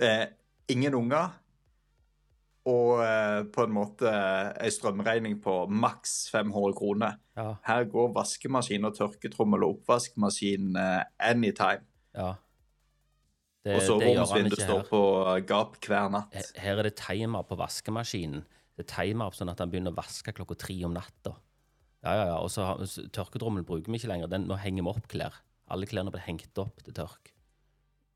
Eh, 0.00 0.26
ingen 0.68 0.94
unger. 0.94 1.30
Og 2.70 3.02
eh, 3.04 3.42
på 3.52 3.66
en 3.66 3.74
måte 3.76 4.08
ei 4.64 4.70
strømregning 4.72 5.34
på 5.44 5.66
maks 5.68 6.30
500 6.32 6.72
kroner. 6.78 7.18
Ja, 7.36 7.50
Her 7.66 7.84
går 7.92 8.14
vaskemaskin 8.16 8.86
og 8.88 8.94
tørketrommel 8.96 9.66
og 9.66 9.78
oppvaskmaskin 9.80 10.74
eh, 10.80 11.02
anytime. 11.20 11.84
ja. 12.16 12.32
Det, 13.64 13.78
Og 13.78 13.80
soveromsvinduet 13.86 14.60
står 14.60 14.82
på 14.90 14.98
gap 15.48 15.78
hver 15.86 16.10
natt. 16.12 16.34
He- 16.36 16.60
Her 16.60 16.80
er 16.82 16.82
det 16.84 16.96
timer 17.00 17.46
på 17.48 17.56
vaskemaskinen. 17.56 18.42
Det 18.76 18.84
er 18.84 18.90
timer 18.90 19.30
sånn 19.32 19.48
at 19.48 19.58
han 19.62 19.70
begynner 19.72 19.94
å 19.94 19.96
vaske 19.96 20.34
klokka 20.36 20.54
tre 20.60 20.74
om 20.84 20.92
natta. 20.92 21.32
Ja, 22.04 22.12
ja, 22.12 22.26
ja. 22.28 22.34
Og 22.44 22.50
så 22.52 22.66
tørketrommelen 23.16 23.64
bruker 23.64 23.88
vi 23.88 23.96
ikke 24.02 24.10
lenger. 24.10 24.28
Den, 24.28 24.44
henger 24.60 24.82
vi 24.84 24.92
opp 24.92 25.08
klær. 25.08 25.38
Alle 25.72 25.86
klærne 25.88 26.12
blir 26.12 26.20
hengt 26.26 26.60
opp 26.60 26.82
til 26.84 26.92
tørk. 26.92 27.32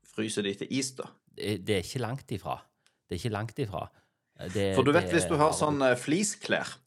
Fryser 0.05 0.45
de 0.45 0.53
til 0.61 0.67
is, 0.69 0.91
da? 0.99 1.07
Det, 1.33 1.55
det 1.65 1.79
er 1.79 1.81
ikke 1.87 2.03
langt 2.05 2.29
ifra. 2.37 2.59
Det 3.09 3.17
er 3.17 3.21
ikke 3.23 3.33
langt 3.33 3.57
ifra. 3.65 3.87
Det, 4.39 4.69
For 4.77 4.87
du 4.87 4.93
vet, 4.95 5.09
hvis 5.11 5.27
du 5.27 5.35
har 5.35 5.49
er- 5.51 5.57
sånn 5.57 5.81
eh, 5.83 5.97
fleeceklær 5.99 6.77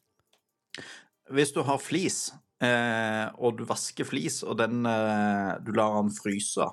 Hvis 1.32 1.52
du 1.52 1.62
har 1.62 1.78
flis, 1.78 2.32
eh, 2.64 3.28
og 3.38 3.58
du 3.58 3.64
vasker 3.68 4.04
flis, 4.08 4.42
og 4.42 4.56
den 4.60 4.86
eh, 4.88 5.58
du 5.64 5.72
lar 5.76 5.98
den 6.00 6.10
fryse, 6.12 6.66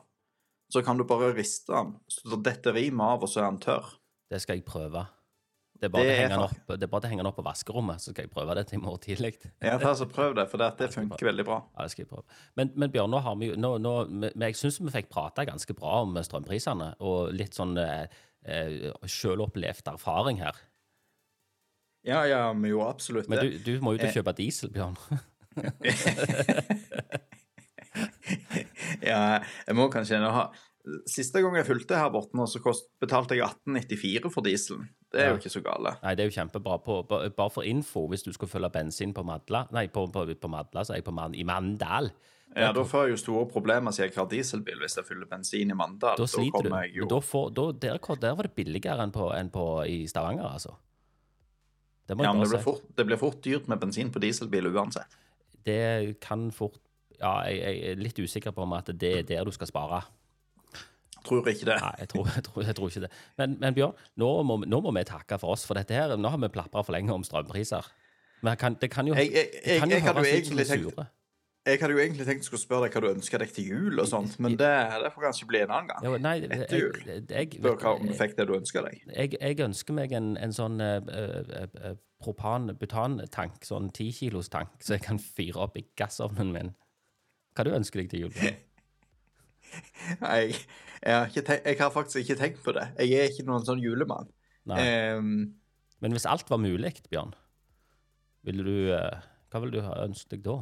så 0.72 0.84
kan 0.86 0.98
du 0.98 1.04
bare 1.04 1.34
riste 1.36 1.74
den, 1.74 1.96
så 2.08 2.34
det 2.36 2.44
detter 2.48 2.76
rimet 2.76 3.06
av, 3.16 3.24
og 3.24 3.30
så 3.32 3.42
er 3.44 3.52
den 3.52 3.62
tørr. 3.64 3.88
Det 4.30 4.42
skal 4.42 4.60
jeg 4.60 4.66
prøve. 4.68 5.06
Det 5.80 5.88
er 5.88 5.92
bare, 5.94 6.04
Det 6.04 6.10
til 6.10 6.12
å 6.12 6.16
er 6.16 6.20
henge 6.20 6.34
den 6.36 6.44
opp, 6.44 7.04
er 7.06 7.08
henge 7.08 7.22
den 7.24 7.30
opp 7.30 7.38
på 7.40 7.46
vaskerommet, 7.46 8.02
så 8.04 8.12
skal 8.12 8.26
jeg 8.26 8.32
prøve 8.34 8.56
det 8.58 8.66
til 8.68 8.80
i 8.80 8.82
morgen 8.84 9.00
tidlig. 9.00 9.32
Ja, 9.64 9.78
ta 9.80 9.94
så 9.96 10.10
Prøv 10.12 10.36
det, 10.36 10.50
for 10.52 10.60
det, 10.60 10.74
det 10.82 10.90
funker 10.92 11.30
veldig 11.30 11.46
bra. 11.48 11.62
Ja, 11.78 11.86
det 11.86 11.94
skal 11.94 12.04
jeg 12.04 12.10
prøve. 12.12 12.26
Men, 12.60 12.74
men 12.76 12.92
Bjørn, 12.92 13.14
nå 13.14 13.22
har 13.24 13.38
vi 13.40 13.54
jo 13.54 13.56
nå, 13.56 13.78
nå, 13.80 13.94
men 14.12 14.44
Jeg 14.50 14.58
syns 14.60 14.82
vi 14.84 14.92
fikk 14.92 15.08
prata 15.14 15.46
ganske 15.48 15.76
bra 15.78 16.02
om 16.04 16.20
strømprisene, 16.20 16.92
og 17.00 17.32
litt 17.32 17.56
sånn 17.56 17.80
eh, 17.80 18.12
eh, 18.44 18.92
selvopplevd 19.08 19.88
erfaring 19.94 20.44
her. 20.44 20.60
Ja, 22.08 22.24
ja, 22.26 22.54
men 22.54 22.72
jo, 22.72 22.80
absolutt 22.88 23.28
Men 23.30 23.40
du, 23.44 23.58
du 23.60 23.80
må 23.84 23.92
jo 23.94 24.00
Eh. 24.00 24.08
til 24.08 24.10
å 24.10 24.14
kjøpe 24.24 24.34
diesel, 24.38 24.70
Bjørn. 24.72 24.96
Ja, 29.04 29.40
jeg 29.68 29.76
må 29.78 29.90
kanskje 29.92 30.20
ha 30.24 30.48
Siste 31.10 31.42
gang 31.44 31.54
jeg 31.60 31.68
fulgte 31.68 31.98
her 32.00 32.10
borte 32.10 32.34
nå, 32.40 32.46
så 32.50 32.62
kost, 32.64 32.88
betalte 33.04 33.36
jeg 33.36 33.44
1894 33.46 34.32
for 34.34 34.42
dieselen. 34.46 34.88
Det 35.12 35.20
er 35.22 35.26
Ja. 35.28 35.34
jo 35.36 35.42
ikke 35.42 35.52
så 35.52 35.62
gale. 35.62 35.92
Nei, 36.02 36.14
det 36.16 36.24
er 36.24 36.30
jo 36.32 36.36
kjempebra. 36.40 36.78
På, 36.82 36.96
bare 37.06 37.50
for 37.54 37.64
info, 37.68 38.08
hvis 38.08 38.24
du 38.24 38.32
skulle 38.34 38.50
følge 38.50 38.72
bensin 38.74 39.12
på 39.14 39.22
Madla 39.28 39.66
Nei, 39.76 39.84
på, 39.88 40.08
på, 40.10 40.24
på 40.40 40.50
Madla, 40.50 40.84
så 40.88 40.94
er 40.96 41.02
jeg 41.02 41.06
på 41.06 41.14
Man, 41.14 41.36
i 41.36 41.44
Mandal. 41.44 42.10
Ja, 42.56 42.72
Da 42.74 42.82
får 42.88 43.06
jeg 43.06 43.12
jo 43.12 43.18
store 43.22 43.46
problemer 43.52 43.92
siden 43.94 44.10
jeg 44.10 44.18
har 44.18 44.26
dieselbil 44.32 44.80
hvis 44.82 44.96
jeg 44.98 45.06
fyller 45.06 45.28
bensin 45.30 45.70
i 45.70 45.76
Mandal. 45.78 46.16
Da 46.18 46.26
sliter 46.26 46.64
du. 46.66 46.70
jeg 46.74 46.96
jo 46.96 47.06
da 47.12 47.20
får, 47.22 47.52
da, 47.54 47.68
der, 47.86 48.00
der 48.26 48.36
var 48.40 48.48
det 48.50 48.56
billigere 48.56 49.04
enn 49.06 49.12
på, 49.14 49.28
enn 49.36 49.52
på 49.54 49.68
i 49.86 50.00
Stavanger, 50.10 50.48
altså. 50.56 50.74
Det 52.10 52.18
må 52.18 52.26
Ja, 52.26 52.34
men 52.34 52.42
det 52.42 52.50
blir, 52.56 52.64
fort, 52.66 52.86
det 52.98 53.06
blir 53.06 53.20
fort 53.22 53.42
dyrt 53.46 53.68
med 53.70 53.82
bensin 53.82 54.10
på 54.10 54.22
dieselbil 54.24 54.72
uansett. 54.74 55.18
Det 55.66 56.18
kan 56.24 56.50
fort 56.56 56.80
Ja, 57.20 57.44
jeg, 57.46 57.60
jeg 57.60 57.92
er 57.92 58.00
litt 58.00 58.20
usikker 58.20 58.56
på 58.56 58.64
om 58.64 58.74
at 58.78 58.90
det 58.96 59.12
er 59.20 59.26
der 59.28 59.46
du 59.46 59.52
skal 59.54 59.68
spare. 59.70 60.00
Tror 61.28 61.48
ikke 61.52 61.68
det. 61.68 61.76
Nei, 61.84 61.92
jeg 62.00 62.10
tror, 62.14 62.30
jeg 62.32 62.44
tror, 62.48 62.64
jeg 62.64 62.76
tror 62.78 62.92
ikke 62.94 63.02
det. 63.04 63.10
Men, 63.38 63.58
men 63.60 63.76
Bjørn, 63.76 63.98
nå 64.24 64.30
må, 64.48 64.56
nå 64.64 64.80
må 64.86 64.94
vi 64.96 65.04
takke 65.06 65.38
for 65.42 65.54
oss 65.54 65.66
for 65.68 65.78
dette 65.78 65.94
her. 65.94 66.16
Nå 66.18 66.32
har 66.32 66.40
vi 66.40 66.50
plapra 66.54 66.82
for 66.88 66.96
lenge 66.96 67.12
om 67.14 67.26
strømpriser. 67.28 67.92
Men 68.48 68.56
kan, 68.58 68.78
det 68.80 68.88
kan 68.94 69.08
jo, 69.08 69.18
Jeg, 69.20 69.34
jeg, 69.36 69.50
det 69.66 69.80
kan 69.84 69.92
jo 69.92 70.00
høres 70.00 70.32
ut 70.32 70.48
som 70.48 70.62
vi 70.62 70.64
er 70.64 70.70
sure. 70.80 71.08
Jeg 71.68 71.80
hadde 71.82 71.96
jo 71.96 72.00
egentlig 72.02 72.26
tenkt 72.26 72.48
å 72.56 72.60
spørre 72.60 72.88
deg 72.88 72.96
hva 72.96 73.02
du 73.04 73.08
ønsker 73.12 73.42
deg 73.44 73.52
til 73.54 73.66
jul 73.68 74.02
og 74.02 74.08
sånt, 74.10 74.38
men 74.42 74.56
det, 74.58 74.70
det 75.04 75.12
får 75.14 75.26
kanskje 75.28 75.48
bli 75.50 75.60
en 75.66 75.74
annen 75.76 75.90
gang. 75.92 76.06
Jo, 76.08 76.14
nei, 76.24 76.36
Etter 76.48 76.80
jul. 76.80 77.00
jeg, 77.04 77.26
jeg, 77.28 77.50
Spør 77.60 77.76
hva 77.82 77.92
om 77.98 78.08
du 78.08 78.14
fikk 78.16 78.38
det 78.38 78.46
du 78.48 78.54
ønsker 78.56 78.88
deg. 78.88 79.02
jeg, 79.12 79.36
jeg 79.36 79.60
ønsker 79.66 79.98
meg 79.98 80.16
en, 80.16 80.32
en 80.40 80.56
sånn 80.56 80.80
uh, 80.82 80.96
uh, 81.04 81.68
eh, 81.84 81.98
propan-butantank, 82.24 83.60
sånn 83.68 83.92
10 83.92 84.16
kilos 84.22 84.50
tank, 84.54 84.72
så 84.84 84.96
jeg 84.96 85.06
kan 85.06 85.20
fyre 85.22 85.66
opp 85.68 85.78
i 85.80 85.86
gassovnen 86.00 86.56
min. 86.56 86.74
Hva 87.58 87.68
du 87.68 87.74
ønsker 87.76 88.04
deg 88.04 88.12
til 88.14 88.26
jul? 88.26 88.34
Nei, 90.24 90.42
har, 91.04 91.30
tenkt, 91.36 91.68
jeg 91.68 91.80
har 91.84 91.94
faktisk 91.94 92.24
ikke 92.24 92.40
tenkt 92.40 92.64
på 92.66 92.74
det. 92.76 92.88
Jeg 93.04 93.20
er 93.20 93.34
ikke 93.34 93.46
noen 93.52 93.68
sånn 93.68 93.84
julemann. 93.84 94.32
Ehm, 94.80 95.36
Men 96.00 96.16
hvis 96.16 96.28
alt 96.30 96.50
var 96.50 96.62
mulig, 96.64 96.96
Bjørn, 97.12 97.36
ville 98.48 98.64
du, 98.66 98.92
uh, 98.96 99.20
hva 99.52 99.62
ville 99.62 99.76
du 99.76 99.86
ha 99.86 100.00
ønsket 100.08 100.38
deg 100.38 100.46
da? 100.48 100.62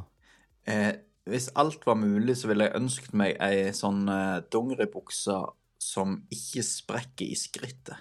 Eh, 0.67 0.93
hvis 1.27 1.49
alt 1.59 1.85
var 1.87 1.97
mulig, 1.99 2.37
så 2.39 2.47
ville 2.51 2.67
jeg 2.67 2.77
ønsket 2.79 3.13
meg 3.19 3.35
ei 3.43 3.71
sånn 3.75 4.05
eh, 4.11 4.37
dongeribukse 4.53 5.35
som 5.81 6.17
ikke 6.33 6.63
sprekker 6.65 7.25
i 7.27 7.35
skrittet. 7.39 7.97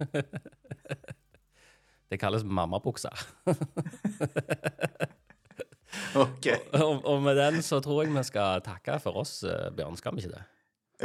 Det 2.10 2.18
kalles 2.18 2.42
mammabuksa. 2.42 3.12
OK. 6.18 6.46
og, 6.74 7.04
og 7.06 7.22
med 7.22 7.36
den 7.38 7.60
så 7.62 7.78
tror 7.82 8.02
jeg 8.02 8.12
vi 8.14 8.22
skal 8.26 8.62
takke 8.66 8.96
for 9.02 9.20
oss, 9.22 9.42
eh, 9.46 9.68
Bjørn. 9.76 9.96
Skal 9.98 10.16
vi 10.16 10.24
ikke 10.24 10.34
det? 10.34 10.42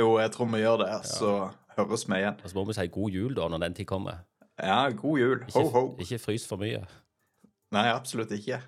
Jo, 0.02 0.16
jeg 0.20 0.32
tror 0.34 0.50
vi 0.52 0.64
gjør 0.64 0.82
det, 0.82 0.90
så 1.08 1.32
høres 1.78 2.08
vi 2.10 2.18
igjen. 2.20 2.40
Og 2.42 2.50
så 2.52 2.58
må 2.58 2.66
vi 2.68 2.76
si 2.78 2.88
god 2.98 3.10
jul 3.20 3.36
da, 3.38 3.46
når 3.54 3.64
den 3.68 3.78
tid 3.78 3.88
kommer. 3.90 4.24
Ja, 4.58 4.80
god 4.90 5.20
jul. 5.20 5.40
Ho, 5.54 5.62
Ikke, 5.62 5.72
ho. 5.78 5.84
ikke 6.02 6.20
frys 6.26 6.48
for 6.50 6.58
mye. 6.62 6.82
Nei, 7.76 7.86
absolutt 7.92 8.32
ikke. 8.36 8.60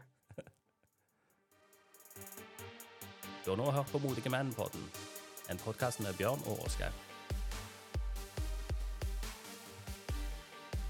Du 3.48 3.52
har 3.52 3.58
nå 3.58 3.72
hørt 3.72 3.88
på 3.88 4.00
Modige 4.04 4.28
menn-podden, 4.28 4.82
en 5.48 5.60
podkast 5.64 6.02
med 6.04 6.18
Bjørn 6.20 6.42
og 6.52 6.66
Åsgeir. 6.66 7.07